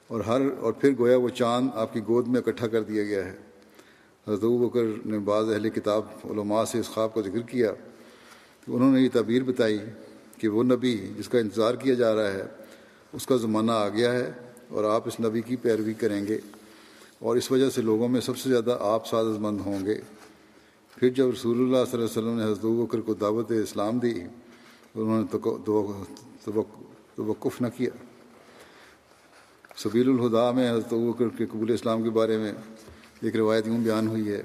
[0.08, 3.26] اور ہر، اور پھر گویا وہ چاند آپ کی گود میں اکٹھا کر دیا گیا
[3.26, 3.38] ہے۔
[4.28, 7.72] حضرت بکر نے بعض اہل کتاب، علماء سے اس خواب کا ذکر کیا۔
[8.66, 9.80] کہ انہوں نے یہ تعبیر بتائی
[10.38, 12.44] کہ وہ نبی جس کا انتظار کیا جا رہا ہے،
[13.14, 14.32] اس کا زمانہ آ گیا ہے
[14.70, 16.38] اور آپ اس نبی کی پیروی کریں گے
[17.20, 20.02] اور اس وجہ سے لوگوں میں سب سے زیادہ آپ سازش مند ہوں گے۔
[21.00, 24.22] پھر جب رسول اللہ صلی اللہ علیہ وسلم نے حضرت بکر کو دعوت اسلام دی،
[24.95, 25.38] انہوں نے
[27.16, 27.89] توقف نہ کیا۔
[29.76, 32.54] سبیل الہدا میں حضرت بکر کے قبول اسلام کے بارے میں
[33.22, 34.41] ایک روایت یوں بیان ہوئی ہے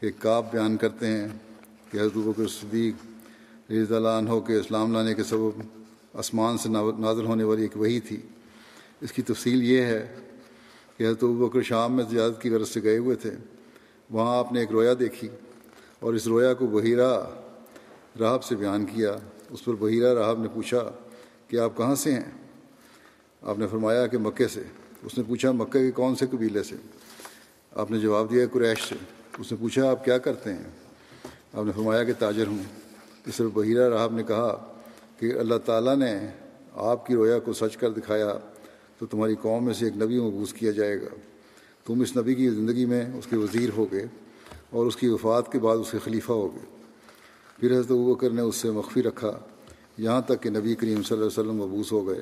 [0.00, 1.28] کہ کعب بیان کرتے ہیں
[1.90, 2.94] کہ حضرت بکر صدیق
[3.70, 5.62] رضی اللہ عنہ کے اسلام لانے کے سبب
[6.14, 6.68] آسمان سے
[6.98, 8.20] نازل ہونے والی ایک وہی تھی۔
[9.00, 10.14] اس کی تفصیل یہ ہے
[10.96, 13.30] کہ حضرت بکر شام میں زیادت کی غرض سے گئے ہوئے تھے۔
[14.10, 15.28] وہاں آپ نے ایک رویا دیکھی۔
[16.04, 17.22] اور اس رویا کو بحیرہ
[18.20, 19.16] راہب سے بیان کیا۔
[19.50, 20.90] اس پر بحیرہ راہب نے پوچھا
[21.48, 22.30] کہ آپ کہاں سے ہیں؟
[23.42, 24.62] آپ نے فرمایا کہ مکے سے۔
[25.02, 26.76] اس نے پوچھا مکے کے کون سے قبیلے سے؟
[27.72, 28.94] آپ نے جواب دیا قریش سے۔
[29.38, 30.62] اس نے پوچھا آپ کیا کرتے ہیں؟
[31.52, 32.62] آپ نے فرمایا کہ تاجر ہوں۔
[33.26, 34.72] اس پر بحیرہ راہب نے کہا
[35.18, 36.26] کہ اللہ تعالیٰ نے
[36.72, 38.38] آپ کی رویا کو سچ کر دکھایا
[38.98, 41.08] تو تمہاری قوم میں سے ایک نبی مبوس کیا جائے گا۔
[41.86, 44.06] تم اس نبی کی زندگی میں اس کے وزیر ہو گئے۔
[44.74, 46.64] اور اس کی وفات کے بعد اس کے خلیفہ ہو گئے۔
[47.60, 49.38] پھر حضرت بکر نے اس سے مخفی رکھا۔
[49.98, 52.20] یہاں تک کہ نبی کریم صلی اللہ علیہ وسلم مبوس ہو گئے۔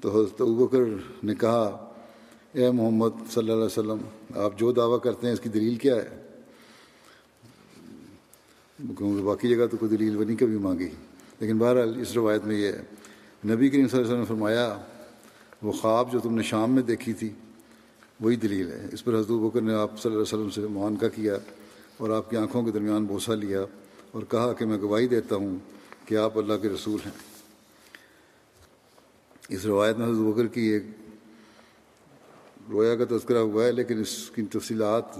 [0.00, 0.78] تو حضرت بکر
[1.22, 1.92] نے کہا،
[2.52, 3.98] اے محمد صلی اللہ علیہ وسلم،
[4.36, 6.22] آپ جو دعویٰ کرتے ہیں، اس کی دلیل کیا ہے؟
[8.76, 10.88] کیونکہ باقی جگہ تو کوئی دلیل نہیں کبھی مانگی۔
[11.40, 12.82] لیکن بہرحال اس روایت میں یہ ہے۔
[13.44, 14.78] نبی کریم صلی اللہ علیہ وسلم نے فرمایا،
[15.62, 17.28] وہ خواب جو تم نے شام میں دیکھی تھی
[18.20, 21.06] وہی دلیل ہے۔ اس پر حضرت بکر نے آپ صلی اللہ علیہ وسلم سے معانقہ
[21.14, 21.36] کیا
[21.96, 23.64] اور آپ کی آنکھوں کے درمیان بوسہ لیا
[24.10, 25.56] اور کہا کہ میں گواہی دیتا ہوں
[26.04, 27.12] کہ آپ اللہ کے رسول ہیں۔
[29.48, 30.82] اس روایت میں حضرت بکر کی ایک
[32.70, 35.18] رویا کا تذکرہ ہوا ہے، لیکن اس کی تفصیلات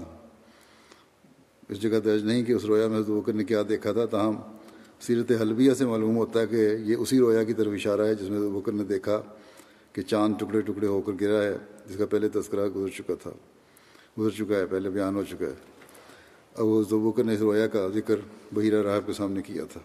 [1.69, 4.35] اس جگہ درج نہیں کہ اس رویا میں حضرت بکر نے کیا دیکھا تھا۔ تاہم،
[5.01, 8.29] سیرت حلبیہ سے معلوم ہوتا ہے کہ یہ اسی رویا کی طرف اشارہ ہے جس
[8.29, 9.21] میں حضرت بکر نے دیکھا۔
[9.93, 11.57] کہ چاند ٹکڑے ٹکڑے ہو کر گرا ہے،
[11.89, 13.31] جس کا پہلے تذکرہ گزر چکا تھا۔
[14.19, 15.55] گزر چکا ہے، پہلے بیان ہو چکا ہے۔
[16.55, 18.15] اب وہ زبوکر نے اس رویا کا ذکر
[18.51, 19.81] بحیرہ راہب کے سامنے کیا تھا۔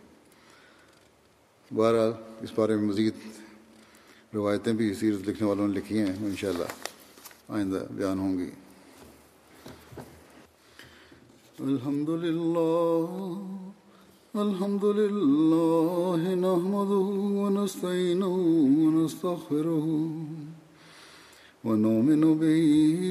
[1.74, 3.14] بہرحال، اس بارے میں مزید
[4.34, 6.64] روایتیں بھی سیرت لکھنے والوں نے لکھی ہیں، انشاءاللہ
[7.48, 8.50] آئندہ بیان ہوں گی۔
[11.58, 13.70] الحمد للہ
[14.40, 18.34] الحمد للہ نحمده ونستعینه
[18.80, 19.86] ونستغفره
[21.64, 22.66] ونؤمن به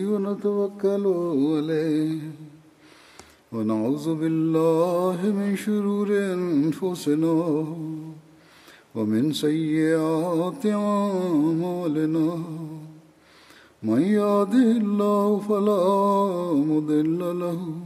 [0.10, 1.06] ونتوكل
[1.54, 2.20] عليه
[3.54, 7.66] ونعوذ بالله من شرور أنفسنا
[8.96, 12.38] ومن سيئات أعمالنا.
[13.84, 15.86] من يهده الله فلا
[16.54, 17.85] مضل له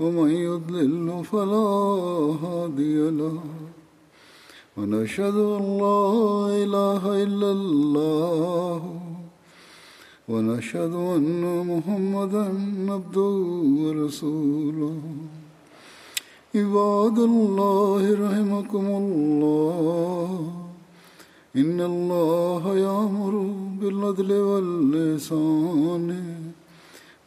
[0.00, 1.68] ومن يضلل فلا
[2.44, 3.40] هادي له.
[4.76, 6.04] ونشهد أن لا
[6.64, 9.00] إله إلا الله.
[10.28, 12.44] ونشهد أن محمدا
[12.92, 13.34] عبده
[13.82, 14.98] ورسوله.
[16.54, 20.52] عباد الله رحمكم الله.
[21.56, 23.34] إن الله يأمر
[23.80, 26.08] بالعدل واللسان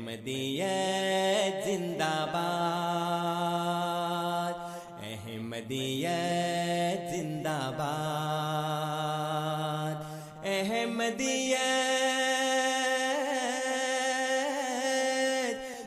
[0.00, 4.54] احمدیت زندہ باد۔
[5.02, 9.98] احمدیت زندہ باد۔
[10.44, 11.62] احمدیت